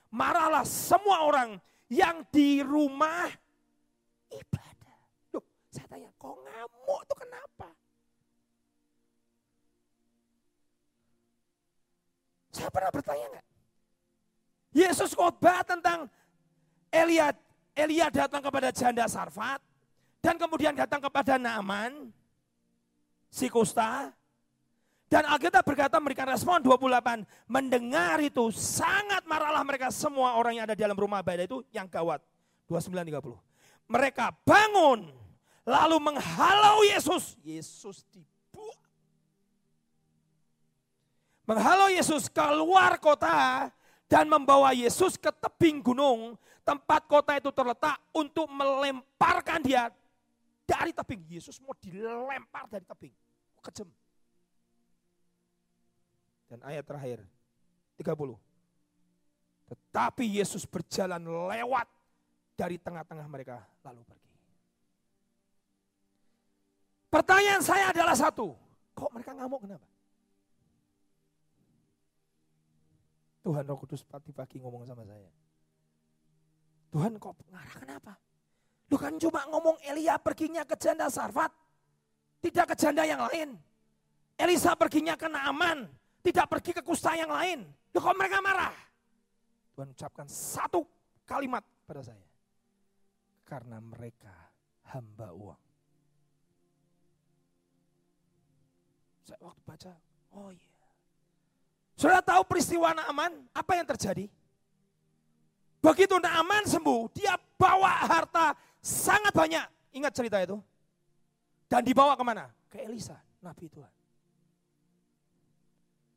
[0.10, 3.30] Marahlah semua orang yang di rumah
[4.34, 4.98] ibadah.
[5.38, 7.70] Loh, saya tanya, kok ngamuk itu kenapa?
[12.54, 13.46] Saya pernah bertanya enggak?
[14.74, 16.10] Yesus khotbah tentang
[16.94, 17.34] Elia
[17.74, 19.62] Elia datang kepada janda Sarfat
[20.22, 22.14] dan kemudian datang kepada Naaman
[23.34, 24.14] si kusta
[25.14, 27.22] dan Alkitab berkata memberikan respon 28.
[27.46, 31.86] Mendengar itu sangat marahlah mereka semua orang yang ada di dalam rumah ibadah itu yang
[31.86, 32.18] gawat.
[32.66, 33.38] 29.30.
[33.94, 35.14] Mereka bangun
[35.70, 37.38] lalu menghalau Yesus.
[37.46, 38.33] Yesus dibuang.
[41.44, 43.68] Menghalau Yesus keluar kota
[44.08, 49.92] dan membawa Yesus ke tebing gunung tempat kota itu terletak untuk melemparkan dia
[50.64, 51.28] dari tebing.
[51.28, 53.14] Yesus mau dilempar dari tebing.
[53.64, 53.90] Kejem.
[56.48, 57.20] Dan ayat terakhir,
[58.00, 58.36] 30.
[59.72, 61.88] Tetapi Yesus berjalan lewat
[62.56, 64.32] dari tengah-tengah mereka lalu pergi.
[67.10, 68.58] Pertanyaan saya adalah satu,
[68.98, 69.93] kok mereka ngamuk kenapa?
[73.44, 75.30] Tuhan Roh Kudus pagi-pagi ngomong sama saya.
[76.96, 78.14] Tuhan kok ngarah kenapa?
[78.88, 81.52] Lu kan cuma ngomong Elia perginya ke janda Sarfat.
[82.40, 83.56] Tidak ke janda yang lain.
[84.40, 85.88] Elisa perginya ke Naaman
[86.24, 87.68] tidak pergi ke kusta yang lain.
[87.92, 88.74] Loh kok mereka marah?
[89.76, 90.88] Tuhan ucapkan satu
[91.28, 92.24] kalimat pada saya.
[93.44, 94.32] Karena mereka
[94.96, 95.62] hamba uang.
[99.28, 99.94] Saya waktu baca,
[100.36, 100.73] oh iya.
[101.94, 103.32] Sudah tahu peristiwa Naaman?
[103.54, 104.26] Apa yang terjadi?
[105.84, 109.68] Begitu Naaman sembuh, dia bawa harta sangat banyak.
[109.94, 110.58] Ingat cerita itu?
[111.70, 112.50] Dan dibawa ke mana?
[112.72, 113.92] Ke Elisa, Nabi Tuhan.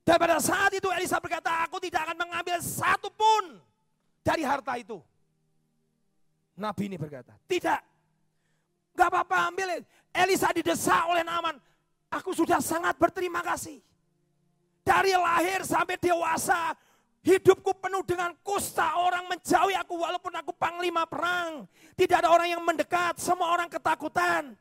[0.07, 3.59] Dan pada saat itu Elisa berkata, aku tidak akan mengambil satu pun
[4.23, 5.03] dari harta itu.
[6.55, 7.83] Nabi ini berkata, tidak.
[8.97, 9.83] Gak apa-apa ambil.
[10.15, 11.59] Elisa didesak oleh Naaman.
[12.09, 13.83] Aku sudah sangat berterima kasih.
[14.87, 16.71] Dari lahir sampai dewasa,
[17.27, 18.95] hidupku penuh dengan kusta.
[19.03, 21.67] Orang menjauhi aku walaupun aku panglima perang.
[21.99, 24.55] Tidak ada orang yang mendekat, semua orang ketakutan.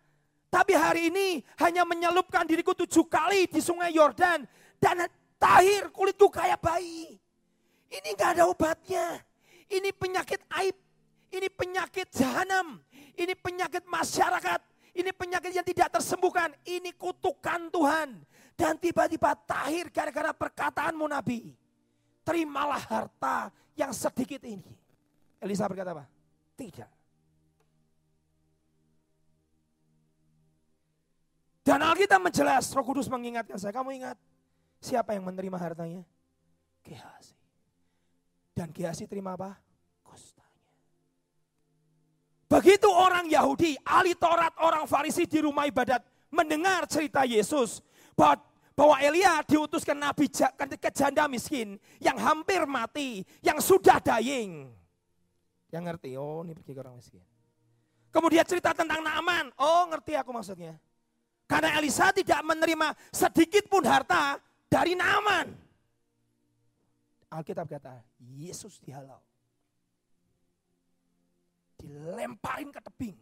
[0.50, 4.50] Tapi hari ini hanya menyelupkan diriku tujuh kali di sungai Yordan.
[4.82, 5.06] Dan
[5.38, 7.22] tahir, kulitku kayak bayi.
[7.94, 9.22] Ini gak ada obatnya.
[9.70, 10.74] Ini penyakit aib.
[11.30, 12.82] Ini penyakit jahanam.
[13.14, 14.60] Ini penyakit masyarakat.
[14.96, 16.50] Ini penyakit yang tidak tersembuhkan.
[16.64, 18.10] Ini kutukan Tuhan.
[18.56, 21.52] Dan tiba-tiba tahir gara-gara perkataanmu Nabi.
[22.24, 24.72] Terimalah harta yang sedikit ini.
[25.44, 26.08] Elisa berkata apa?
[26.56, 26.90] Tidak.
[31.66, 34.18] Dan Alkitab menjelas, Roh Kudus mengingatkan saya, kamu ingat
[34.86, 36.06] Siapa yang menerima hartanya?
[36.86, 37.34] Gehazi.
[38.54, 39.58] Dan Gehazi terima apa?
[40.06, 40.62] Kostanya.
[42.46, 47.82] Begitu orang Yahudi, ahli Taurat, orang Farisi di rumah ibadat mendengar cerita Yesus
[48.16, 48.40] bahwa
[48.76, 54.68] bahwa Elia diutuskan nabi ke janda miskin yang hampir mati, yang sudah dying.
[55.72, 57.24] Yang ngerti, oh ini pergi ke orang miskin.
[58.12, 60.76] Kemudian cerita tentang Naaman, oh ngerti aku maksudnya.
[61.48, 65.56] Karena Elisa tidak menerima sedikit pun harta dari Naaman.
[67.32, 68.00] Alkitab kata,
[68.40, 69.20] Yesus dihalau.
[71.76, 73.18] Dilemparin ke tebing.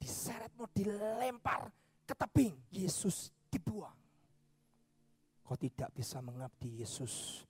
[0.00, 1.68] Diseret mau dilempar
[2.08, 2.56] ke tebing.
[2.72, 3.98] Yesus dibuang.
[5.40, 7.46] Kau tidak bisa mengabdi Yesus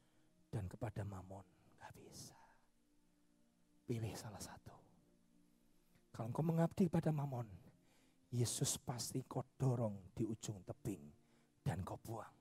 [0.47, 1.43] dan kepada Mamon.
[1.83, 2.39] Gak bisa.
[3.83, 4.75] Pilih salah satu.
[6.15, 7.45] Kalau kau mengabdi kepada Mamon,
[8.33, 11.03] Yesus pasti kau dorong di ujung tebing
[11.61, 12.37] dan kau buang.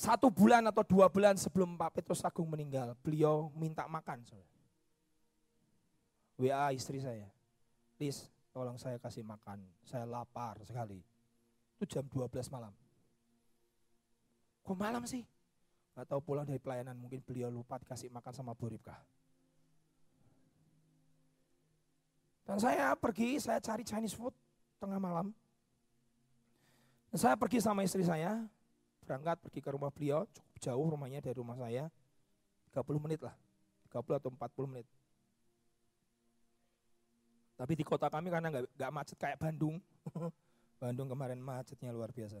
[0.00, 4.24] Satu bulan atau dua bulan sebelum Pak Petrus Agung meninggal, beliau minta makan.
[6.40, 7.28] WA istri saya,
[8.00, 10.96] Lis, tolong saya kasih makan, saya lapar sekali.
[11.76, 12.72] Itu jam 12 malam.
[14.64, 15.20] Kok malam sih?
[15.92, 18.96] Gak tahu pulang dari pelayanan, mungkin beliau lupa dikasih makan sama Bu Ripka.
[22.48, 24.32] Dan saya pergi, saya cari Chinese food
[24.80, 25.36] tengah malam.
[27.12, 28.40] Dan saya pergi sama istri saya,
[29.04, 31.92] berangkat pergi ke rumah beliau, cukup jauh rumahnya dari rumah saya,
[32.72, 33.34] 30 menit lah,
[33.92, 34.86] 30 atau 40 menit.
[37.60, 39.76] Tapi di kota kami karena nggak nggak macet kayak Bandung,
[40.80, 42.40] Bandung kemarin macetnya luar biasa.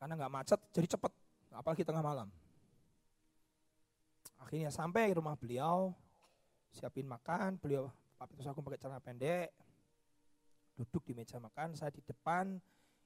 [0.00, 1.12] Karena nggak macet, jadi cepet,
[1.52, 2.32] apalagi tengah malam.
[4.40, 5.92] Akhirnya sampai rumah beliau,
[6.72, 9.52] siapin makan, beliau Pak Petrus aku pakai celana pendek,
[10.80, 12.56] duduk di meja makan, saya di depan,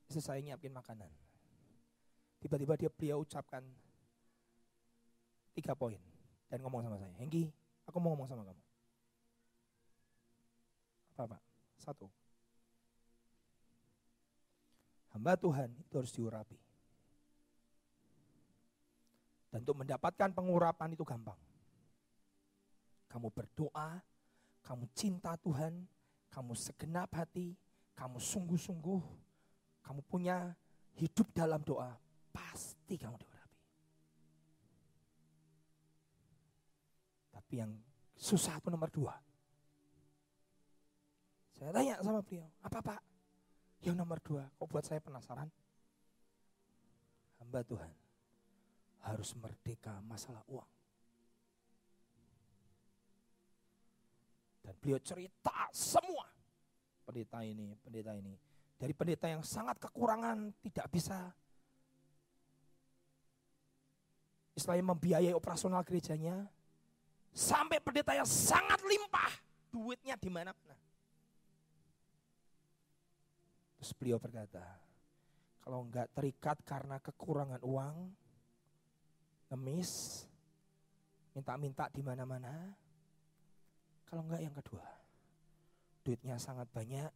[0.06, 1.10] istri saya nyiapin makanan.
[2.38, 3.66] Tiba-tiba dia beliau ucapkan
[5.58, 5.98] tiga poin
[6.46, 7.50] dan ngomong sama saya, Hengki,
[7.82, 8.69] aku mau ngomong sama kamu.
[11.24, 11.38] Apa?
[11.80, 12.08] Satu.
[15.10, 16.58] Hamba Tuhan itu harus diurapi.
[19.50, 21.38] Dan untuk mendapatkan pengurapan itu gampang.
[23.10, 23.98] Kamu berdoa,
[24.62, 25.82] kamu cinta Tuhan,
[26.30, 27.58] kamu segenap hati,
[27.98, 29.02] kamu sungguh-sungguh,
[29.82, 30.54] kamu punya
[30.94, 31.98] hidup dalam doa,
[32.30, 33.58] pasti kamu diurapi.
[37.34, 37.74] Tapi yang
[38.14, 39.18] susah itu nomor dua.
[41.60, 43.00] Saya tanya sama beliau, apa pak?
[43.84, 45.44] Yang nomor dua, kok buat saya penasaran?
[47.36, 47.92] Hamba Tuhan
[49.04, 50.70] harus merdeka masalah uang.
[54.64, 56.24] Dan beliau cerita semua.
[57.04, 58.32] Pendeta ini, pendeta ini.
[58.80, 61.28] Dari pendeta yang sangat kekurangan, tidak bisa
[64.56, 66.48] istilahnya membiayai operasional gerejanya,
[67.36, 69.32] sampai pendeta yang sangat limpah,
[69.68, 70.89] duitnya di mana-mana.
[73.80, 74.60] Terus beliau berkata,
[75.64, 77.96] kalau enggak terikat karena kekurangan uang,
[79.48, 80.24] ngemis,
[81.32, 82.76] minta-minta di mana-mana.
[84.04, 84.84] Kalau enggak yang kedua,
[86.04, 87.08] duitnya sangat banyak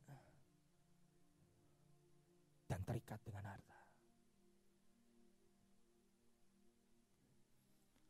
[2.64, 3.80] dan terikat dengan harta.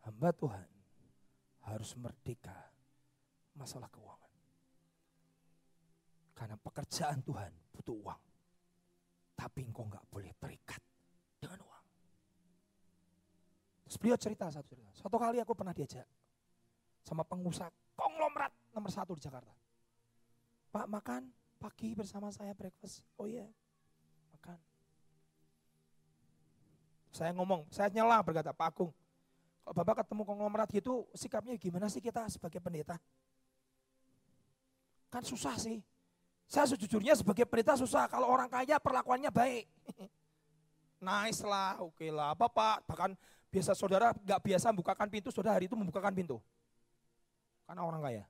[0.06, 0.68] Hamba Tuhan
[1.66, 2.70] harus merdeka
[3.58, 4.32] masalah keuangan.
[6.38, 8.33] Karena pekerjaan Tuhan butuh uang.
[9.34, 10.80] Tapi engkau enggak boleh terikat
[11.42, 11.84] dengan uang.
[13.84, 14.90] Terus beliau cerita satu cerita.
[14.94, 16.06] Suatu kali aku pernah diajak
[17.04, 19.52] sama pengusaha konglomerat nomor satu di Jakarta.
[20.74, 21.30] Pak makan
[21.60, 23.06] pagi bersama saya breakfast.
[23.14, 23.46] Oh iya,
[24.34, 24.58] makan.
[27.14, 28.90] Saya ngomong, saya nyela berkata, Pak Agung,
[29.62, 32.98] kalau Bapak ketemu konglomerat gitu, sikapnya gimana sih kita sebagai pendeta?
[35.08, 35.78] Kan susah sih.
[36.44, 39.64] Saya sejujurnya sebagai pendeta susah, kalau orang kaya perlakuannya baik.
[41.04, 43.12] nice lah, oke okay lah, apa Pak, bahkan
[43.54, 46.42] Biasa saudara nggak biasa membukakan pintu, saudara hari itu membukakan pintu.
[47.62, 48.26] Karena orang kaya.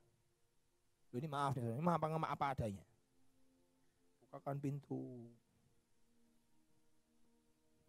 [1.09, 2.85] Ini maaf, ini maaf maaf apa adanya.
[4.21, 5.25] Bukakan pintu.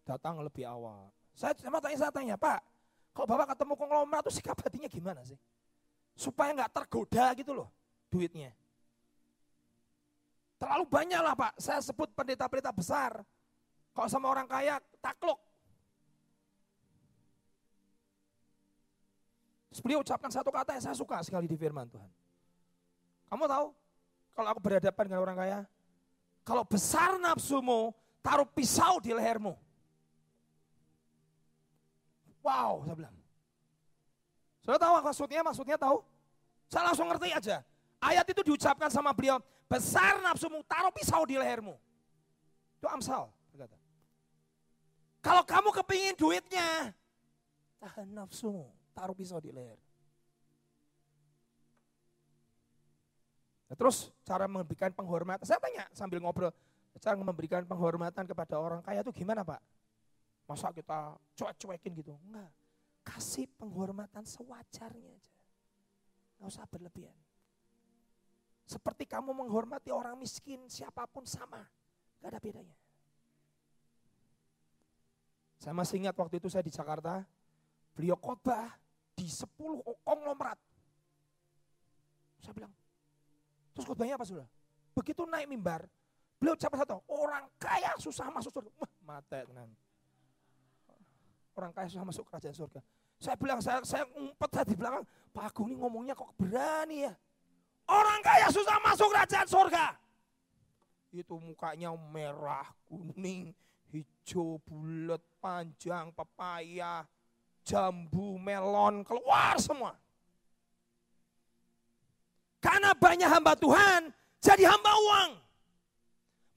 [0.09, 1.13] Datang lebih awal.
[1.37, 2.65] Saya sama tanya, saya tanya, Pak,
[3.13, 5.37] kalau Bapak ketemu konglomerat itu sikap hatinya gimana sih?
[6.17, 7.69] Supaya nggak tergoda gitu loh
[8.09, 8.57] duitnya.
[10.57, 13.21] Terlalu banyak lah Pak, saya sebut pendeta-pendeta besar.
[13.93, 15.37] Kalau sama orang kaya takluk,
[19.85, 22.11] beliau ucapkan satu kata yang saya suka sekali di firman Tuhan.
[23.29, 23.67] Kamu tahu,
[24.33, 25.59] kalau aku berhadapan dengan orang kaya,
[26.47, 27.93] kalau besar nafsumu,
[28.25, 29.53] taruh pisau di lehermu.
[32.41, 33.17] Wow, saya bilang.
[34.63, 35.41] Sudah tahu maksudnya?
[35.43, 35.99] Maksudnya tahu?
[36.71, 37.57] Saya langsung ngerti aja.
[37.99, 41.75] Ayat itu diucapkan sama beliau, besar nafsumu, taruh pisau di lehermu.
[42.79, 43.79] Itu Amsal, berkata.
[45.23, 46.95] Kalau kamu kepingin duitnya,
[47.83, 49.77] tahan nafsumu taruh pisau di leher.
[53.67, 56.55] Nah, terus cara memberikan penghormatan, saya tanya sambil ngobrol,
[57.03, 59.61] cara memberikan penghormatan kepada orang kaya itu gimana Pak?
[60.47, 62.15] Masa kita cuek-cuekin gitu?
[62.31, 62.49] Enggak,
[63.03, 65.35] kasih penghormatan sewajarnya aja.
[66.39, 67.26] Enggak usah berlebihan.
[68.67, 71.63] Seperti kamu menghormati orang miskin, siapa pun sama.
[72.19, 72.77] Gak ada bedanya.
[75.63, 77.23] Saya masih ingat waktu itu saya di Jakarta,
[77.95, 78.75] beliau khotbah,
[79.17, 79.47] di 10
[80.05, 80.59] konglomerat.
[82.43, 82.73] Saya bilang,
[83.73, 84.47] terus khotbahnya apa sudah?
[84.93, 85.87] Begitu naik mimbar,
[86.37, 88.71] beliau ucap satu, orang kaya susah masuk surga.
[89.01, 89.71] Mata tenan.
[91.57, 92.81] Orang kaya susah masuk kerajaan surga.
[93.17, 97.15] Saya bilang, saya, saya ngumpet di belakang, Pak Agung ini ngomongnya kok berani ya.
[97.87, 99.87] Orang kaya susah masuk kerajaan surga.
[101.15, 103.55] Itu mukanya merah, kuning,
[103.95, 107.07] hijau, bulat, panjang, pepaya,
[107.63, 109.95] jambu, melon, keluar semua.
[112.59, 114.11] Karena banyak hamba Tuhan,
[114.43, 115.31] jadi hamba uang.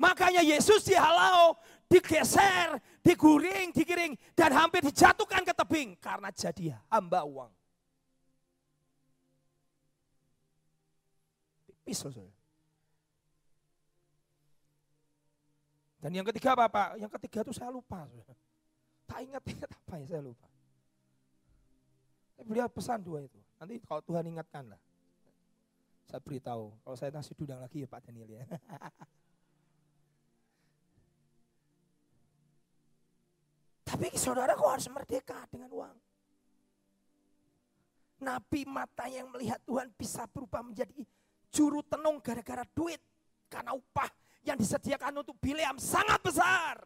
[0.02, 1.54] Makanya Yesus dihalau,
[1.86, 7.52] digeser, diguring, digiring, dan hampir dijatuhkan ke tebing karena jadi hamba uang.
[11.90, 12.06] Tipis
[16.00, 17.02] Dan yang ketiga apa Pak?
[17.02, 18.06] Yang ketiga itu saya lupa.
[19.10, 20.46] Tak ingat-ingat apa ya saya lupa.
[22.46, 23.42] Beliau pesan dua itu.
[23.58, 24.78] Nanti kalau Tuhan ingatkan lah.
[26.06, 28.46] Saya beritahu, kalau saya nasi udang lagi ya Pak Daniel ya.
[33.90, 35.98] Tapi saudara kok harus merdeka dengan uang.
[38.22, 41.02] Nabi mata yang melihat Tuhan bisa berubah menjadi
[41.54, 43.02] juru tenung gara-gara duit.
[43.50, 44.10] Karena upah
[44.46, 46.82] yang disediakan untuk Bileam sangat besar.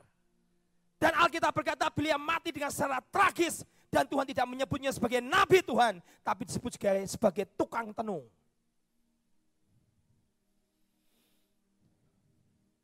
[0.98, 6.02] Dan Alkitab berkata Bileam mati dengan secara tragis Dan Tuhan tidak menyebutnya sebagai nabi Tuhan,
[6.26, 8.26] tapi disebut sebagai, sebagai tukang tenung.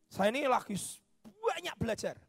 [0.05, 0.77] Saya ini lagi
[1.25, 2.21] banyak belajar.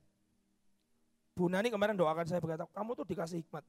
[1.36, 3.64] Bu Nani kemarin doakan saya berkata, kamu tuh dikasih hikmat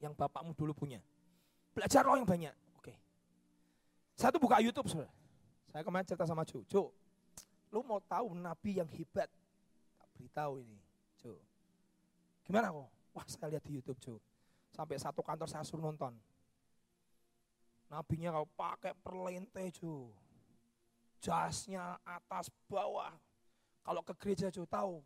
[0.00, 1.04] yang bapakmu dulu punya.
[1.76, 2.56] Belajar roh yang banyak.
[4.16, 5.12] Saya tuh buka YouTube, saudara.
[5.68, 6.64] Saya kemarin cerita sama Jo.
[6.64, 6.88] Jo,
[7.68, 9.28] lu mau tahu nabi yang hebat?
[10.00, 10.80] Tak beritahu ini,
[11.20, 11.36] Jo.
[12.48, 12.88] Gimana kok?
[13.12, 14.16] Wah saya lihat di YouTube, Jo.
[14.72, 16.16] Sampai satu kantor saya suruh nonton.
[17.92, 20.08] Nabinya kalau pakai perlente, Jo.
[21.20, 23.12] Jasnya atas bawah.
[23.84, 25.04] Kalau ke gereja, Jo, tahu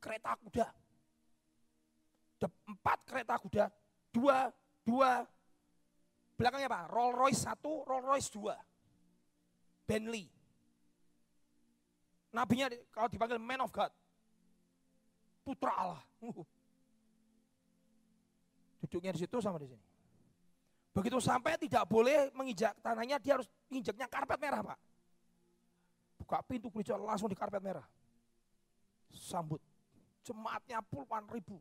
[0.00, 0.68] kereta kuda.
[2.64, 3.64] Empat kereta kuda,
[4.12, 4.48] dua,
[4.80, 5.28] dua.
[6.34, 6.80] Belakangnya apa?
[6.90, 8.56] Rolls Royce satu, Rolls Royce dua.
[9.86, 10.26] Bentley.
[12.34, 13.92] Nabinya kalau dipanggil man of God.
[15.46, 16.02] Putra Allah.
[16.24, 16.42] Uh.
[18.82, 19.84] Duduknya di situ sama di sini.
[20.94, 24.78] Begitu sampai tidak boleh menginjak tanahnya, dia harus injaknya karpet merah, Pak.
[26.22, 27.82] Buka pintu gereja langsung di karpet merah.
[29.10, 29.58] Sambut
[30.22, 31.58] jemaatnya puluhan ribu.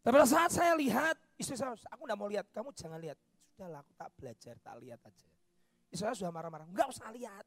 [0.00, 3.20] Tapi pada saat saya lihat, istri saya, aku tidak mau lihat, kamu jangan lihat.
[3.52, 5.28] Sudahlah, aku tak belajar, tak lihat aja.
[5.92, 7.44] Istri saya sudah marah-marah, enggak usah lihat.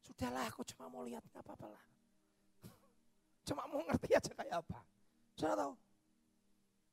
[0.00, 1.84] Sudahlah, aku cuma mau lihat, enggak apa-apa lah.
[3.46, 4.80] Cuma mau ngerti aja kayak apa.
[5.36, 5.72] Sudah tahu?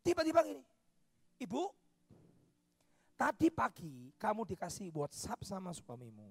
[0.03, 0.59] Tiba-tiba gini,
[1.39, 1.71] ibu,
[3.15, 6.27] tadi pagi kamu dikasih WhatsApp sama suamimu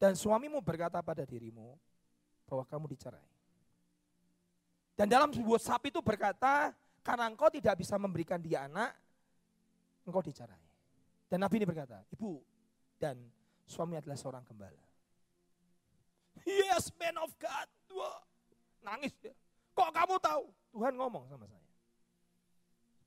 [0.00, 1.76] dan suamimu berkata pada dirimu
[2.48, 3.28] bahwa kamu dicerai.
[4.96, 6.72] Dan dalam WhatsApp itu berkata,
[7.08, 8.92] karena engkau tidak bisa memberikan dia anak,
[10.04, 10.60] engkau dicerai.
[11.24, 12.44] Dan Nabi ini berkata, ibu
[13.00, 13.16] dan
[13.64, 14.84] suami adalah seorang gembala.
[16.44, 17.68] Yes, man of God.
[17.96, 18.20] Wah,
[18.84, 19.32] nangis dia.
[19.72, 20.52] Kok kamu tahu?
[20.76, 21.68] Tuhan ngomong sama saya.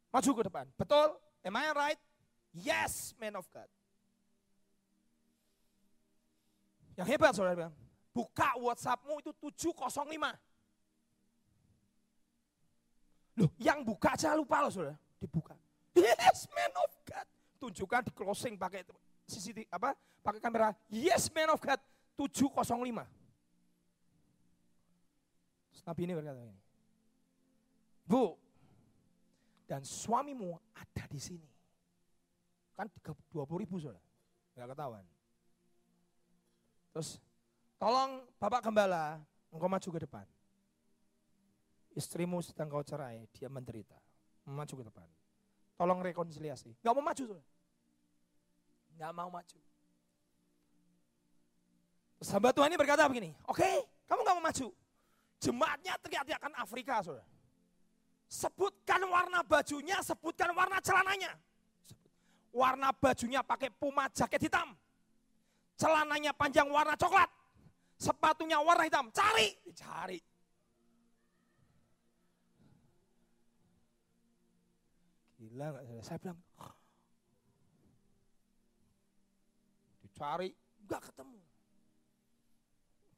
[0.09, 0.65] Maju ke depan.
[0.81, 1.21] Betul?
[1.45, 2.01] Am I right?
[2.57, 3.69] Yes, man of God.
[6.97, 7.69] Yang hebat saudara
[8.17, 9.31] buka WhatsAppmu itu
[9.69, 10.09] 705.
[13.41, 15.57] Loh, yang buka aja lupa loh saudara, dibuka.
[15.97, 17.27] Yes, man of God.
[17.57, 18.85] Tunjukkan di closing pakai
[19.25, 19.97] CCTV apa?
[20.21, 20.77] Pakai kamera.
[20.93, 21.81] Yes, man of God.
[22.21, 23.01] 705.
[25.73, 26.61] Terus Nabi ini berkata ini.
[28.05, 28.37] Bu,
[29.65, 31.49] dan suamimu ada di sini.
[32.77, 32.85] Kan
[33.33, 34.03] 20 ribu saudara.
[34.53, 35.05] Enggak ketahuan.
[36.91, 37.09] Terus
[37.79, 39.17] tolong Bapak Gembala,
[39.49, 40.25] engkau maju ke depan.
[41.91, 43.97] Istrimu sedang kau cerai, dia menderita.
[44.47, 45.07] Maju ke depan.
[45.75, 46.77] Tolong rekonsiliasi.
[46.79, 47.23] Gak mau maju.
[48.95, 49.59] Gak mau maju.
[52.21, 54.67] Sahabat Tuhan ini berkata begini, oke okay, kamu gak mau maju.
[55.41, 57.25] Jemaatnya teriak-teriakan Afrika saudara.
[58.29, 61.33] Sebutkan warna bajunya, sebutkan warna celananya.
[62.53, 64.77] Warna bajunya pakai puma jaket hitam
[65.81, 67.25] celananya panjang warna coklat,
[67.97, 70.21] sepatunya warna hitam, cari, cari.
[75.51, 75.99] Gila saya?
[75.99, 76.39] Saya bilang,
[79.99, 80.49] dicari,
[80.87, 81.39] nggak ketemu.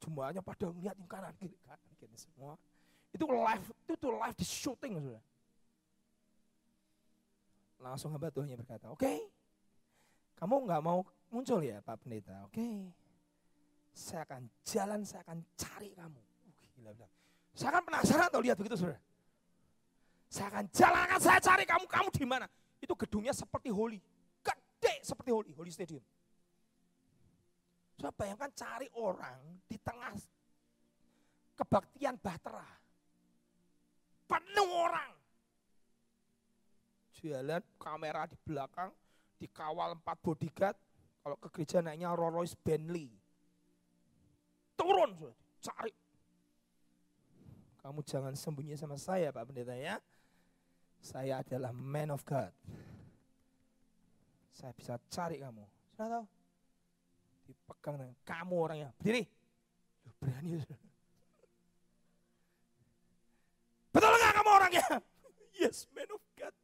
[0.02, 2.58] Jumlahnya pada ngeliat yang kanan kiri kanan kiri semua.
[3.14, 5.24] Itu live, itu tuh live di syuting sudah.
[7.78, 9.22] Langsung hamba Tuhannya berkata, oke, okay,
[10.34, 12.58] kamu nggak mau muncul ya Pak Pendeta, oke.
[12.58, 12.90] Okay.
[13.94, 16.18] Saya akan jalan, saya akan cari kamu.
[16.18, 17.08] Uh, gila, gila.
[17.54, 18.98] Saya akan penasaran tuh lihat begitu saudara.
[20.34, 22.50] Saya akan jalan, akan saya cari kamu, kamu di mana?
[22.82, 24.02] Itu gedungnya seperti Holy,
[24.42, 26.02] gede seperti Holy, Holy Stadium.
[27.94, 30.10] Coba bayangkan cari orang di tengah
[31.54, 32.66] kebaktian bahtera.
[34.26, 35.14] Penuh orang.
[37.14, 38.90] Jalan kamera di belakang,
[39.38, 40.74] dikawal empat bodyguard,
[41.22, 43.06] kalau ke gereja naiknya Rolls Royce Bentley.
[44.74, 45.14] Turun,
[45.62, 45.94] cari.
[47.86, 50.02] Kamu jangan sembunyi sama saya Pak Pendeta ya.
[51.04, 52.48] Saya adalah man of God.
[54.48, 55.60] Saya bisa cari kamu.
[55.92, 56.24] Sudah tahu?
[57.44, 58.88] Dipegang dengan kamu orangnya.
[58.96, 59.28] Berdiri.
[60.16, 60.64] Berani.
[63.92, 64.86] Betul nggak kamu orangnya?
[65.54, 66.54] Yes, man of God.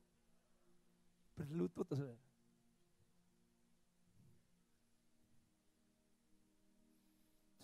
[1.39, 1.87] Berlutut.
[1.95, 2.19] Saudara.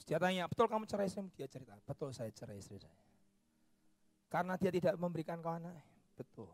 [0.07, 1.27] dia tanya, betul kamu cerai istri?
[1.35, 2.95] Dia cerita, betul saya cerai istri saya.
[4.31, 5.75] Karena dia tidak memberikan kau anak.
[6.15, 6.47] Betul.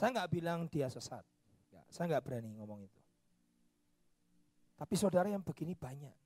[0.00, 1.20] Saya nggak bilang dia sesat.
[1.68, 3.00] Ya, saya nggak berani ngomong itu.
[4.80, 6.16] Tapi saudara yang begini banyak.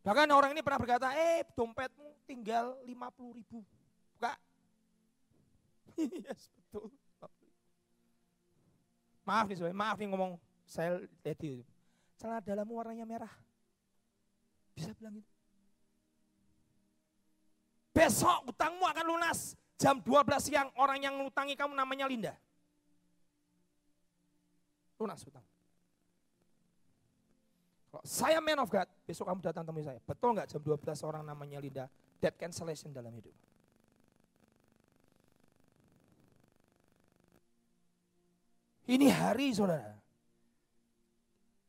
[0.00, 3.60] Bahkan orang ini pernah berkata, eh dompetmu tinggal 50 ribu.
[4.16, 4.40] Buka.
[6.24, 6.88] yes, betul.
[9.28, 11.60] Maaf nih, maaf nih ngomong saya itu.
[12.16, 13.34] Celana dalammu warnanya merah.
[14.72, 15.28] Bisa bilang gitu.
[17.92, 19.60] Besok utangmu akan lunas.
[19.76, 22.32] Jam 12 siang orang yang ngutangi kamu namanya Linda.
[24.96, 25.44] Lunas utang.
[27.92, 30.00] Kalau saya man of God, besok kamu datang temui saya.
[30.00, 31.84] Betul nggak jam 12 orang namanya Linda?
[32.16, 33.32] Debt cancellation dalam hidup.
[38.86, 39.92] Ini hari saudara.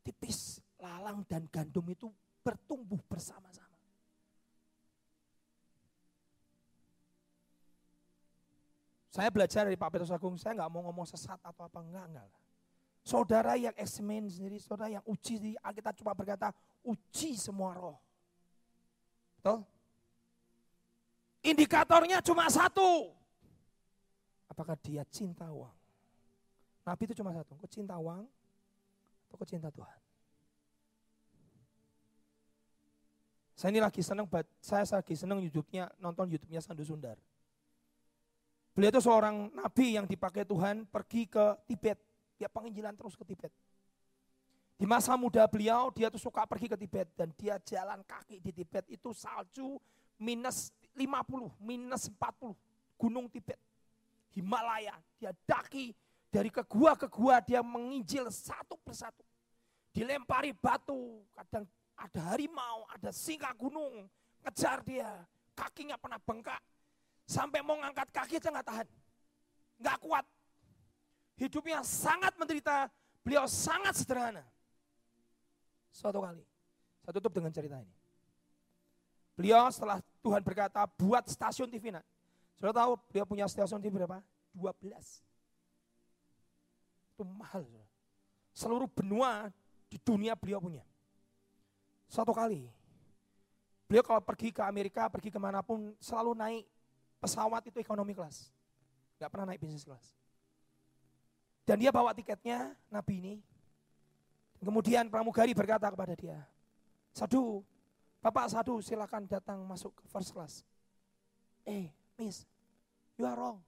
[0.06, 2.08] Tipis, lalang dan gandum itu
[2.40, 3.67] bertumbuh bersama-sama.
[9.08, 12.28] Saya belajar dari Pak Petrus Agung, saya nggak mau ngomong sesat atau apa, enggak, enggak.
[13.00, 16.52] Saudara yang eksemen sendiri, saudara yang uji, di kita cuma berkata,
[16.84, 17.96] uji semua roh.
[19.40, 19.64] Betul?
[21.40, 23.16] Indikatornya cuma satu.
[24.52, 25.72] Apakah dia cinta uang?
[26.84, 28.28] Nabi itu cuma satu, kau cinta uang
[29.32, 30.00] atau cinta Tuhan.
[33.56, 34.28] Saya ini lagi senang,
[34.60, 37.16] saya lagi senang YouTube-nya, nonton YouTube-nya Sandu Sundar.
[38.78, 41.98] Beliau itu seorang nabi yang dipakai Tuhan pergi ke Tibet.
[42.38, 43.50] Dia penginjilan terus ke Tibet.
[44.78, 47.10] Di masa muda beliau, dia tuh suka pergi ke Tibet.
[47.18, 49.82] Dan dia jalan kaki di Tibet itu salju
[50.14, 52.54] minus 50, minus 40.
[52.94, 53.58] Gunung Tibet.
[54.38, 54.94] Himalaya.
[55.18, 55.90] Dia daki
[56.30, 59.26] dari ke gua ke gua dia menginjil satu persatu.
[59.90, 61.66] Dilempari batu, kadang
[61.98, 64.06] ada harimau, ada singa gunung,
[64.46, 65.26] ngejar dia,
[65.58, 66.62] kakinya pernah bengkak.
[67.28, 68.88] Sampai mau ngangkat kaki aja nggak tahan.
[69.84, 70.24] Nggak kuat.
[71.36, 72.88] Hidupnya sangat menderita,
[73.20, 74.42] beliau sangat sederhana.
[75.92, 76.42] Suatu kali,
[77.04, 77.94] saya tutup dengan cerita ini.
[79.36, 81.94] Beliau setelah Tuhan berkata buat stasiun TV.
[81.94, 82.02] Nah,
[82.56, 84.18] sudah tahu beliau punya stasiun TV berapa?
[84.56, 85.28] 12
[87.18, 87.66] itu mahal.
[88.54, 89.50] Seluruh benua
[89.90, 90.86] di dunia beliau punya.
[92.06, 92.66] Suatu kali,
[93.90, 96.64] beliau kalau pergi ke Amerika, pergi ke mana pun, selalu naik
[97.18, 98.50] pesawat itu ekonomi kelas.
[99.18, 100.14] Gak pernah naik bisnis kelas.
[101.68, 103.34] Dan dia bawa tiketnya, Nabi ini.
[104.58, 106.38] Kemudian pramugari berkata kepada dia,
[107.14, 107.62] Sadu,
[108.18, 110.66] Bapak Sadu silakan datang masuk ke first class.
[111.62, 111.86] Eh,
[112.18, 112.42] miss,
[113.14, 113.62] you are wrong.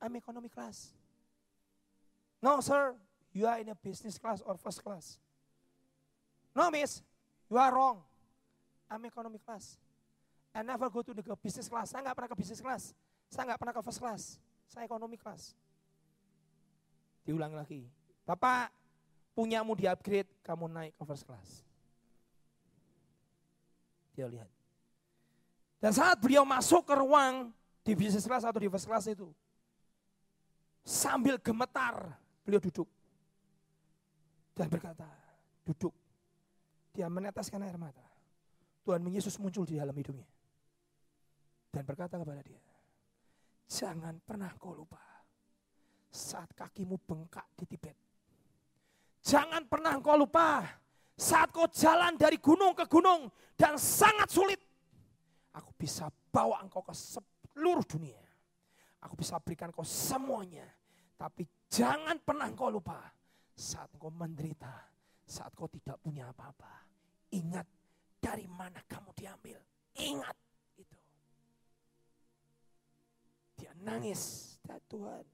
[0.00, 0.94] I'm economy class.
[2.40, 2.96] No, sir,
[3.32, 5.20] you are in a business class or first class.
[6.54, 7.02] No, miss,
[7.50, 8.00] you are wrong.
[8.88, 9.76] I'm economy class.
[10.54, 11.90] I never go to the business class.
[11.90, 12.94] Saya nggak pernah ke business class.
[13.26, 14.22] Saya nggak pernah ke first class.
[14.70, 15.58] Saya economy class.
[17.26, 17.82] Diulang lagi.
[18.22, 18.70] Bapak,
[19.34, 21.66] punyamu di upgrade, kamu naik ke first class.
[24.14, 24.46] Dia lihat.
[25.82, 27.50] Dan saat beliau masuk ke ruang
[27.82, 29.26] di business class atau di first class itu,
[30.86, 32.88] sambil gemetar, Beliau duduk
[34.52, 35.08] dan berkata,
[35.64, 35.96] duduk.
[36.94, 38.04] Dia meneteskan air mata.
[38.86, 40.28] Tuhan Yesus muncul di dalam hidupnya.
[41.74, 42.62] Dan berkata kepada dia,
[43.66, 45.02] jangan pernah kau lupa
[46.06, 47.98] saat kakimu bengkak di Tibet.
[49.26, 50.62] Jangan pernah kau lupa
[51.18, 53.26] saat kau jalan dari gunung ke gunung
[53.58, 54.62] dan sangat sulit.
[55.58, 58.22] Aku bisa bawa engkau ke seluruh dunia.
[59.02, 60.70] Aku bisa berikan kau semuanya
[61.18, 63.00] tapi jangan pernah kau lupa
[63.54, 64.70] saat kau menderita,
[65.24, 66.84] saat kau tidak punya apa-apa.
[67.34, 67.66] Ingat
[68.18, 69.58] dari mana kamu diambil.
[69.94, 70.36] Ingat
[73.82, 75.24] nangis, dan Tuhan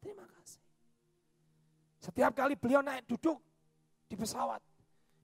[0.00, 0.64] terima kasih.
[2.00, 3.40] Setiap kali beliau naik duduk
[4.08, 4.60] di pesawat,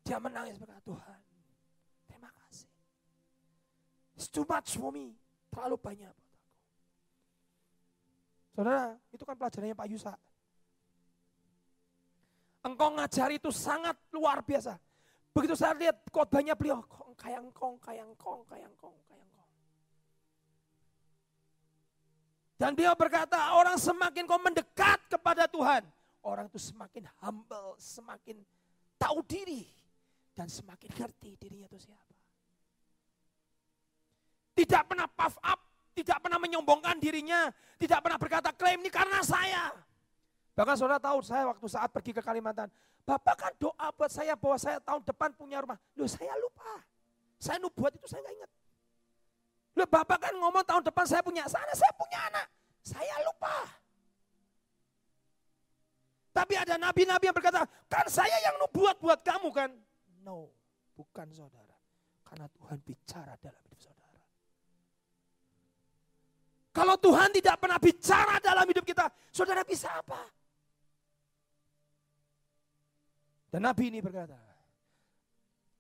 [0.04, 1.20] dia menangis berkata Tuhan,
[2.06, 2.68] terima kasih.
[4.16, 5.16] It's too much for me,
[5.52, 6.14] terlalu banyak.
[8.56, 10.16] Saudara, itu kan pelajarannya Pak Yusa.
[12.64, 14.80] Engkau ngajar itu sangat luar biasa.
[15.36, 19.35] Begitu saya lihat khotbahnya beliau, kong kayang kong, kayang kong, kayang kong, kayang kong.
[22.56, 25.84] Dan beliau berkata, orang semakin kau mendekat kepada Tuhan,
[26.24, 28.40] orang itu semakin humble, semakin
[28.96, 29.68] tahu diri,
[30.32, 32.16] dan semakin ngerti dirinya itu siapa.
[34.56, 35.60] Tidak pernah puff up,
[35.92, 39.76] tidak pernah menyombongkan dirinya, tidak pernah berkata klaim ini karena saya.
[40.56, 42.72] Bahkan saudara tahu saya waktu saat pergi ke Kalimantan,
[43.06, 45.78] Bapak kan doa buat saya bahwa saya tahun depan punya rumah.
[45.94, 46.82] Loh saya lupa.
[47.38, 48.50] Saya nubuat itu saya nggak ingat.
[49.76, 52.46] Loh Bapak kan ngomong tahun depan saya punya sana, saya punya anak.
[52.80, 53.68] Saya lupa.
[56.32, 59.70] Tapi ada nabi-nabi yang berkata, kan saya yang nubuat buat kamu kan.
[60.24, 60.48] No,
[60.96, 61.76] bukan saudara.
[62.24, 64.24] Karena Tuhan bicara dalam hidup saudara.
[66.72, 70.20] Kalau Tuhan tidak pernah bicara dalam hidup kita, saudara bisa apa?
[73.52, 74.36] Dan Nabi ini berkata,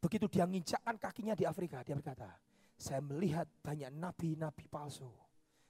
[0.00, 2.32] begitu dia nginjakkan kakinya di Afrika, dia berkata,
[2.76, 5.08] saya melihat banyak nabi-nabi palsu.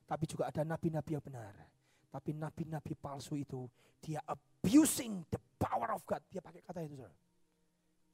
[0.06, 1.54] Tapi juga ada nabi-nabi yang benar.
[2.10, 3.66] Tapi nabi-nabi palsu itu,
[4.02, 6.22] dia abusing the power of God.
[6.30, 7.18] Dia pakai kata itu, saudara.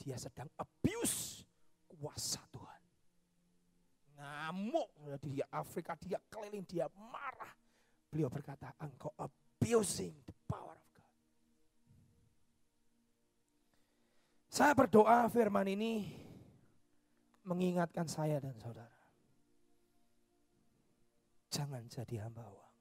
[0.01, 1.45] Dia sedang abuse
[1.87, 2.81] kuasa Tuhan.
[4.17, 4.89] Ngamuk
[5.21, 7.53] di Afrika, dia keliling, dia marah.
[8.13, 11.13] Beliau berkata, engkau abusing the power of God.
[14.53, 16.13] Saya berdoa firman ini
[17.43, 19.03] mengingatkan saya dan saudara.
[21.53, 22.77] Jangan jadi hamba uang.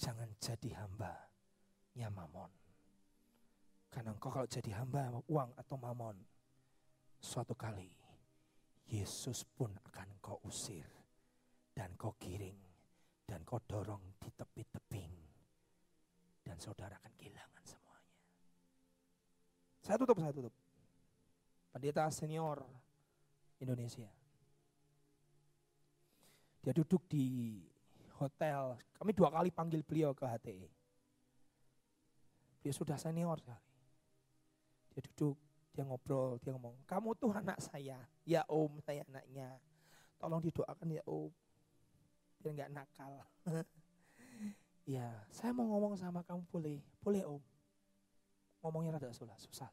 [0.00, 1.12] Jangan jadi hamba
[1.94, 2.52] nyamamon.
[3.92, 6.16] Karena engkau kalau jadi hamba uang atau mamon,
[7.22, 7.92] suatu kali
[8.90, 10.84] Yesus pun akan kau usir
[11.72, 12.58] dan kau giring
[13.24, 15.14] dan kau dorong di tepi tebing
[16.44, 18.16] dan saudara akan kehilangan semuanya.
[19.80, 20.54] Saya tutup, saya tutup.
[21.72, 22.83] Pendeta senior
[23.64, 24.08] Indonesia.
[26.64, 27.60] Dia duduk di
[28.16, 28.76] hotel.
[28.96, 30.68] Kami dua kali panggil beliau ke HTE.
[32.64, 33.60] Dia sudah senior sekali.
[34.96, 35.36] Dia duduk,
[35.74, 38.00] dia ngobrol, dia ngomong, kamu tuh anak saya.
[38.24, 39.60] Ya om, saya anaknya.
[40.16, 41.28] Tolong didoakan ya om.
[42.40, 43.20] Biar nggak nakal.
[44.96, 46.80] ya, saya mau ngomong sama kamu boleh.
[47.04, 47.42] Boleh om.
[48.64, 49.68] Ngomongnya rada susah, susah.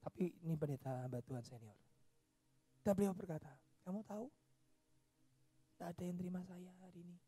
[0.00, 1.85] Tapi ini pendeta hamba Tuhan senior.
[2.86, 3.50] Dan beliau berkata,
[3.82, 4.30] kamu tahu
[5.74, 7.18] tidak ada yang terima saya hari ini.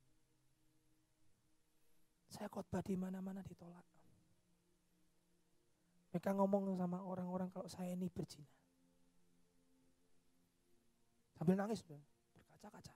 [2.31, 3.83] Saya khotbah di mana-mana ditolak.
[6.15, 8.47] Mereka ngomong sama orang-orang kalau saya ini berzina.
[11.35, 12.95] Sambil nangis, berkaca-kaca.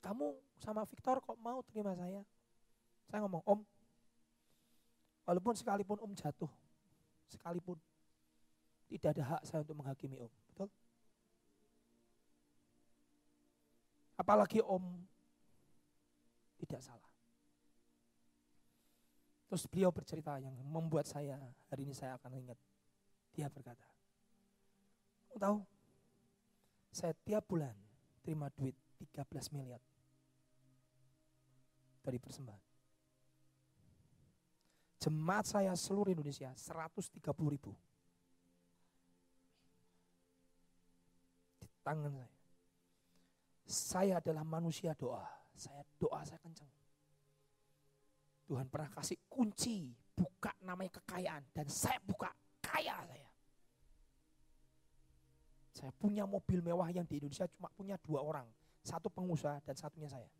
[0.00, 2.24] Kamu sama Victor kok mau terima saya?
[3.12, 3.60] Saya ngomong, Om,
[5.28, 6.48] walaupun sekalipun Om jatuh,
[7.28, 7.76] sekalipun,
[8.88, 10.45] tidak ada hak saya untuk menghakimi Om.
[14.16, 15.04] Apalagi om
[16.56, 17.12] tidak salah.
[19.46, 21.38] Terus beliau bercerita yang membuat saya,
[21.70, 22.58] hari ini saya akan ingat.
[23.30, 23.84] Dia berkata,
[25.30, 25.58] kamu tahu,
[26.90, 27.76] saya tiap bulan
[28.24, 29.78] terima duit 13 miliar
[32.00, 32.64] dari persembahan.
[34.96, 37.20] Jemaat saya seluruh Indonesia 130
[37.52, 37.76] ribu.
[41.60, 42.35] Di tangan saya.
[43.66, 45.26] Saya adalah manusia doa.
[45.58, 46.70] Saya doa saya kencang.
[48.46, 52.30] Tuhan pernah kasih kunci buka namanya kekayaan dan saya buka
[52.62, 53.30] kaya saya.
[55.76, 58.46] Saya punya mobil mewah yang di Indonesia cuma punya dua orang,
[58.80, 60.30] satu pengusaha dan satunya saya.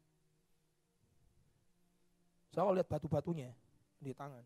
[2.55, 3.53] Saya lihat batu-batunya
[4.01, 4.41] di tangan.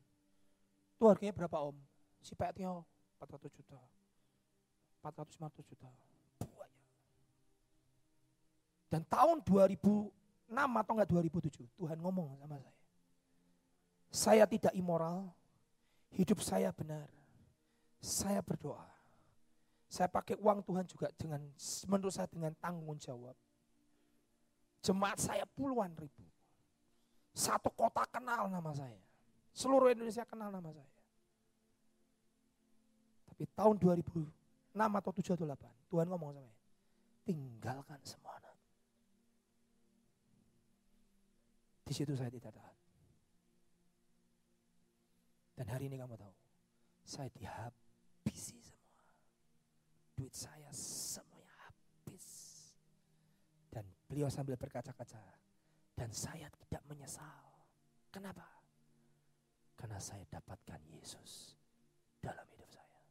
[0.99, 1.77] Itu harganya berapa om?
[2.25, 2.83] Si Pak Tio
[3.23, 3.79] 400 juta,
[5.05, 5.91] 450 juta.
[8.91, 12.73] Dan tahun 2006 atau enggak 2007, Tuhan ngomong sama saya.
[14.11, 15.31] Saya tidak immoral,
[16.11, 17.07] hidup saya benar.
[18.03, 18.83] Saya berdoa.
[19.87, 21.39] Saya pakai uang Tuhan juga dengan
[21.87, 23.39] menurut saya dengan tanggung jawab.
[24.83, 26.27] Jemaat saya puluhan ribu.
[27.31, 28.99] Satu kota kenal nama saya.
[29.55, 30.95] Seluruh Indonesia kenal nama saya.
[33.31, 36.59] Tapi tahun 2006 atau 7 atau 8, Tuhan ngomong sama saya.
[37.23, 38.30] Tinggalkan semua
[41.91, 42.77] Di situ saya tidak tahan.
[45.59, 46.31] Dan hari ini kamu tahu,
[47.03, 49.03] saya dihabisi semua.
[50.15, 52.27] Duit saya semuanya habis.
[53.75, 55.19] Dan beliau sambil berkaca-kaca.
[55.99, 57.67] Dan saya tidak menyesal.
[58.15, 58.47] Kenapa?
[59.75, 61.59] Karena saya dapatkan Yesus
[62.23, 63.03] dalam hidup saya.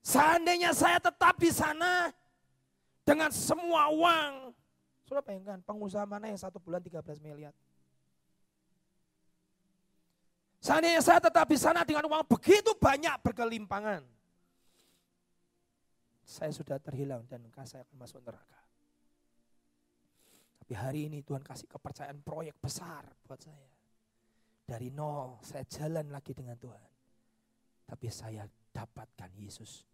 [0.00, 2.08] Seandainya saya tetap di sana
[3.04, 4.56] dengan semua uang
[5.06, 7.54] Sudah bayangkan pengusaha mana yang satu bulan 13 miliar.
[10.58, 14.02] Seandainya saya tetap di sana dengan uang begitu banyak berkelimpangan.
[16.26, 18.58] Saya sudah terhilang dan saya akan masuk neraka.
[20.58, 23.70] Tapi hari ini Tuhan kasih kepercayaan proyek besar buat saya.
[24.66, 26.90] Dari nol saya jalan lagi dengan Tuhan.
[27.86, 28.42] Tapi saya
[28.74, 29.86] dapatkan Yesus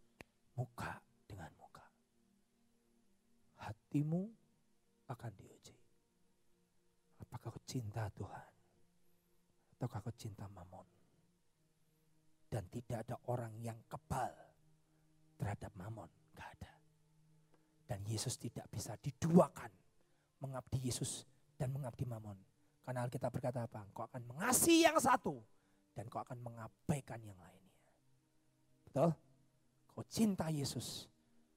[0.56, 0.96] muka
[1.28, 1.84] dengan muka.
[3.60, 4.41] Hatimu
[5.12, 5.76] akan diuji.
[7.22, 8.48] Apakah kau cinta Tuhan?
[9.76, 10.86] Ataukah kau cinta mamon?
[12.52, 14.32] Dan tidak ada orang yang kebal
[15.40, 16.10] terhadap mamon.
[16.36, 16.72] Gak ada.
[17.88, 19.72] Dan Yesus tidak bisa diduakan
[20.44, 21.24] mengabdi Yesus
[21.56, 22.36] dan mengabdi mamon.
[22.82, 23.86] Karena Alkitab berkata apa?
[23.86, 25.38] Engkau akan mengasihi yang satu
[25.94, 27.74] dan kau akan mengabaikan yang lainnya.
[28.84, 29.10] Betul?
[29.92, 31.06] Kau cinta Yesus,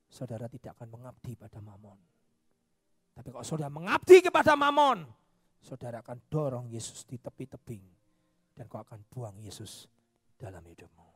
[0.08, 2.15] saudara tidak akan mengabdi pada mamon.
[3.16, 5.08] Tapi kalau saudara mengabdi kepada mamon,
[5.64, 7.86] saudara akan dorong Yesus di tepi tebing.
[8.56, 9.88] Dan kau akan buang Yesus
[10.40, 11.08] dalam hidupmu.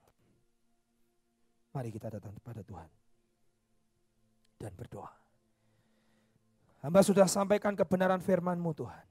[1.72, 2.90] Mari kita datang kepada Tuhan.
[4.60, 5.12] Dan berdoa.
[6.84, 9.06] Hamba sudah sampaikan kebenaran firman-Mu Tuhan.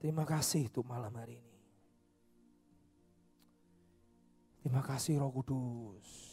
[0.00, 1.56] Terima kasih untuk malam hari ini.
[4.64, 6.29] Terima kasih Roh Kudus.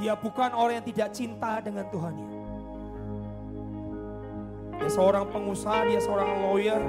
[0.00, 2.28] Dia bukan orang yang tidak cinta dengan Tuhannya.
[4.80, 6.80] Dia seorang pengusaha, dia seorang lawyer.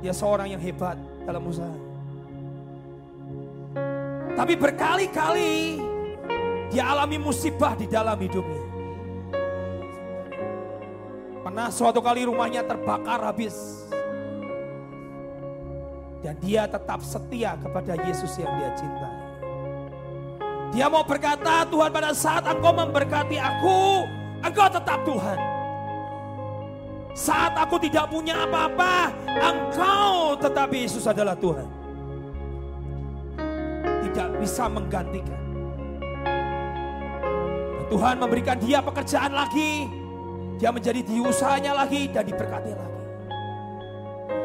[0.00, 0.96] Dia seorang yang hebat
[1.28, 1.76] dalam usaha.
[4.32, 5.76] Tapi berkali-kali
[6.72, 8.64] dia alami musibah di dalam hidupnya.
[11.44, 13.84] Pernah suatu kali rumahnya terbakar habis.
[16.24, 19.21] Dan dia tetap setia kepada Yesus yang dia cintai.
[20.72, 24.08] Dia mau berkata, Tuhan pada saat engkau memberkati aku,
[24.40, 25.38] engkau tetap Tuhan.
[27.12, 31.68] Saat aku tidak punya apa-apa, engkau tetap Yesus adalah Tuhan.
[34.08, 35.40] Tidak bisa menggantikan.
[37.92, 39.84] Tuhan memberikan dia pekerjaan lagi
[40.62, 43.00] dia menjadi di usahanya lagi dan diberkati lagi.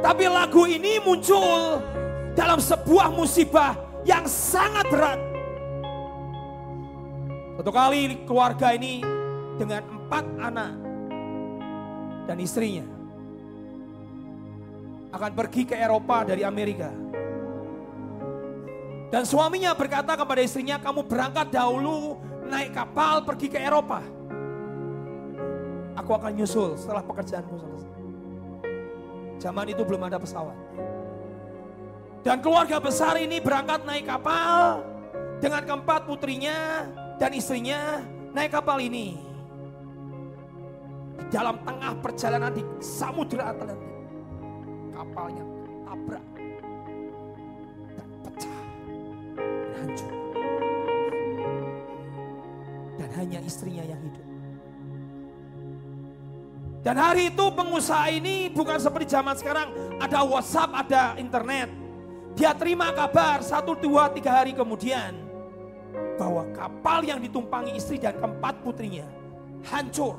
[0.01, 1.77] Tapi lagu ini muncul
[2.33, 5.21] dalam sebuah musibah yang sangat berat.
[7.57, 9.01] Satu kali keluarga ini
[9.57, 10.71] dengan empat anak
[12.29, 12.85] dan istrinya
[15.09, 16.93] akan pergi ke Eropa dari Amerika.
[19.09, 24.05] Dan suaminya berkata kepada istrinya, kamu berangkat dahulu naik kapal pergi ke Eropa.
[25.97, 27.93] Aku akan nyusul setelah pekerjaanku selesai.
[29.41, 30.53] Zaman itu belum ada pesawat.
[32.21, 34.83] Dan keluarga besar ini berangkat naik kapal
[35.37, 36.85] dengan keempat putrinya
[37.21, 38.01] dan istrinya
[38.33, 39.17] naik kapal ini.
[41.17, 43.95] Di dalam tengah perjalanan di Samudra Atlantik.
[44.95, 45.45] Kapalnya
[45.85, 46.25] tabrak
[47.93, 48.61] dan pecah
[49.35, 50.13] dan hancur.
[52.97, 54.25] Dan hanya istrinya yang hidup.
[56.81, 59.67] Dan hari itu pengusaha ini bukan seperti zaman sekarang
[59.99, 61.67] ada WhatsApp, ada internet.
[62.37, 65.26] Dia terima kabar satu, dua, tiga hari kemudian
[66.17, 69.05] bahwa kapal yang ditumpangi istri dan keempat putrinya
[69.69, 70.17] hancur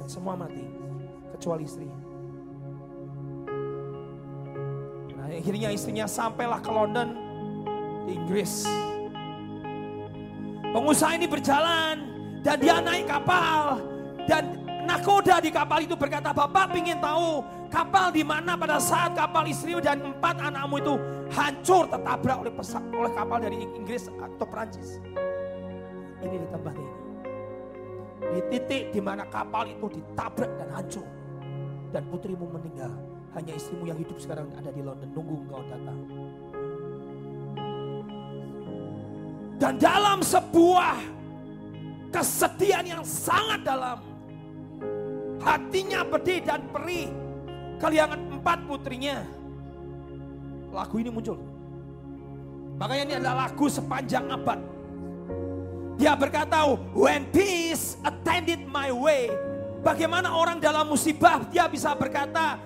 [0.00, 0.64] dan semua mati
[1.36, 2.00] kecuali istrinya.
[5.14, 7.08] Nah, akhirnya istrinya sampailah ke London
[8.08, 8.64] di Inggris.
[10.74, 11.96] Pengusaha ini berjalan
[12.42, 13.78] dan dia naik kapal
[14.26, 17.40] dan Nakoda di kapal itu berkata, Bapak ingin tahu
[17.72, 20.94] kapal di mana pada saat kapal istri dan empat anakmu itu
[21.32, 25.00] hancur tertabrak oleh pesawat oleh kapal dari Inggris atau Perancis.
[26.24, 26.94] Ini di tempat ini.
[28.24, 31.06] Di titik di mana kapal itu ditabrak dan hancur.
[31.92, 32.90] Dan putrimu meninggal.
[33.36, 35.08] Hanya istrimu yang hidup sekarang ada di London.
[35.12, 35.98] Nunggu engkau datang.
[39.60, 40.96] Dan dalam sebuah
[42.10, 43.98] kesedihan yang sangat dalam
[45.44, 47.12] hatinya pedih dan perih.
[47.76, 49.20] Kaliangan empat putrinya.
[50.72, 51.38] Lagu ini muncul.
[52.80, 54.73] Makanya ini adalah lagu sepanjang abad.
[55.94, 59.30] Dia berkata, when peace attended my way.
[59.84, 62.58] Bagaimana orang dalam musibah dia bisa berkata,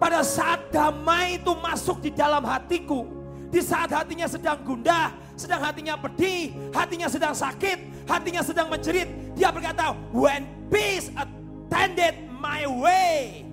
[0.00, 3.06] pada saat damai itu masuk di dalam hatiku.
[3.48, 9.08] Di saat hatinya sedang gundah, sedang hatinya pedih, hatinya sedang sakit, hatinya sedang menjerit.
[9.32, 11.38] Dia berkata, when peace attended
[11.70, 13.44] tended my way.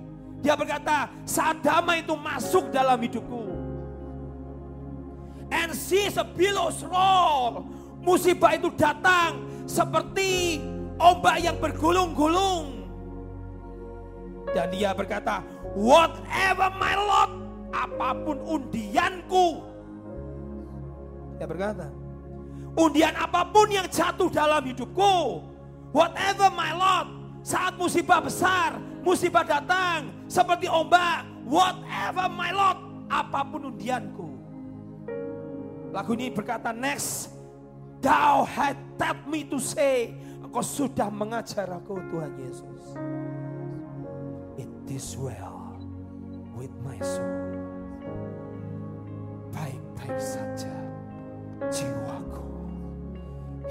[0.41, 3.43] Dia berkata, saat damai itu masuk dalam hidupku.
[5.53, 7.69] And sees a billows roll.
[8.05, 10.61] Musibah itu datang seperti
[11.01, 12.85] ombak yang bergulung-gulung.
[14.53, 15.41] Dan dia berkata,
[15.73, 17.31] whatever my lot,
[17.73, 19.59] apa pun undianku.
[21.35, 21.91] Dia berkata,
[22.79, 25.43] undian apa pun yang jatuh dalam hidupku,
[25.91, 27.11] whatever my lot,
[27.43, 32.79] saat musibah besar, musibah datang seperti ombak, whatever my lot,
[33.11, 34.29] apa pun undianku.
[35.91, 37.34] Lagu ini berkata next,
[38.05, 40.13] thou had taught me to say,
[40.45, 42.81] engkau sudah mengajar aku Tuhan Yesus.
[44.61, 45.81] It is well
[46.53, 47.49] with my soul.
[49.49, 50.77] Baik-baik saja
[51.73, 52.45] jiwaku.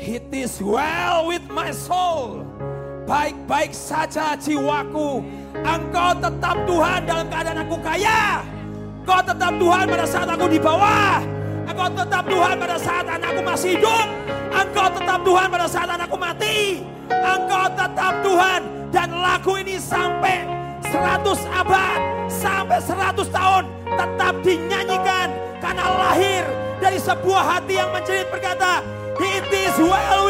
[0.02, 2.43] It is well with my soul.
[3.06, 5.23] Baik-baik saja jiwaku.
[5.62, 8.43] Engkau tetap Tuhan dalam keadaan aku kaya.
[8.98, 11.43] Engkau tetap Tuhan pada saat aku di bawah.
[11.65, 14.07] Engkau tetap Tuhan pada saat anakku masih hidup.
[14.53, 16.85] Engkau tetap Tuhan pada saat anakku mati.
[17.09, 18.61] Engkau tetap Tuhan.
[18.95, 20.47] Dan lagu ini sampai
[20.86, 22.01] 100 abad,
[22.31, 25.28] sampai 100 tahun tetap dinyanyikan
[25.59, 26.47] karena lahir
[26.78, 28.86] dari sebuah hati yang menjerit berkata,
[29.19, 30.24] It is well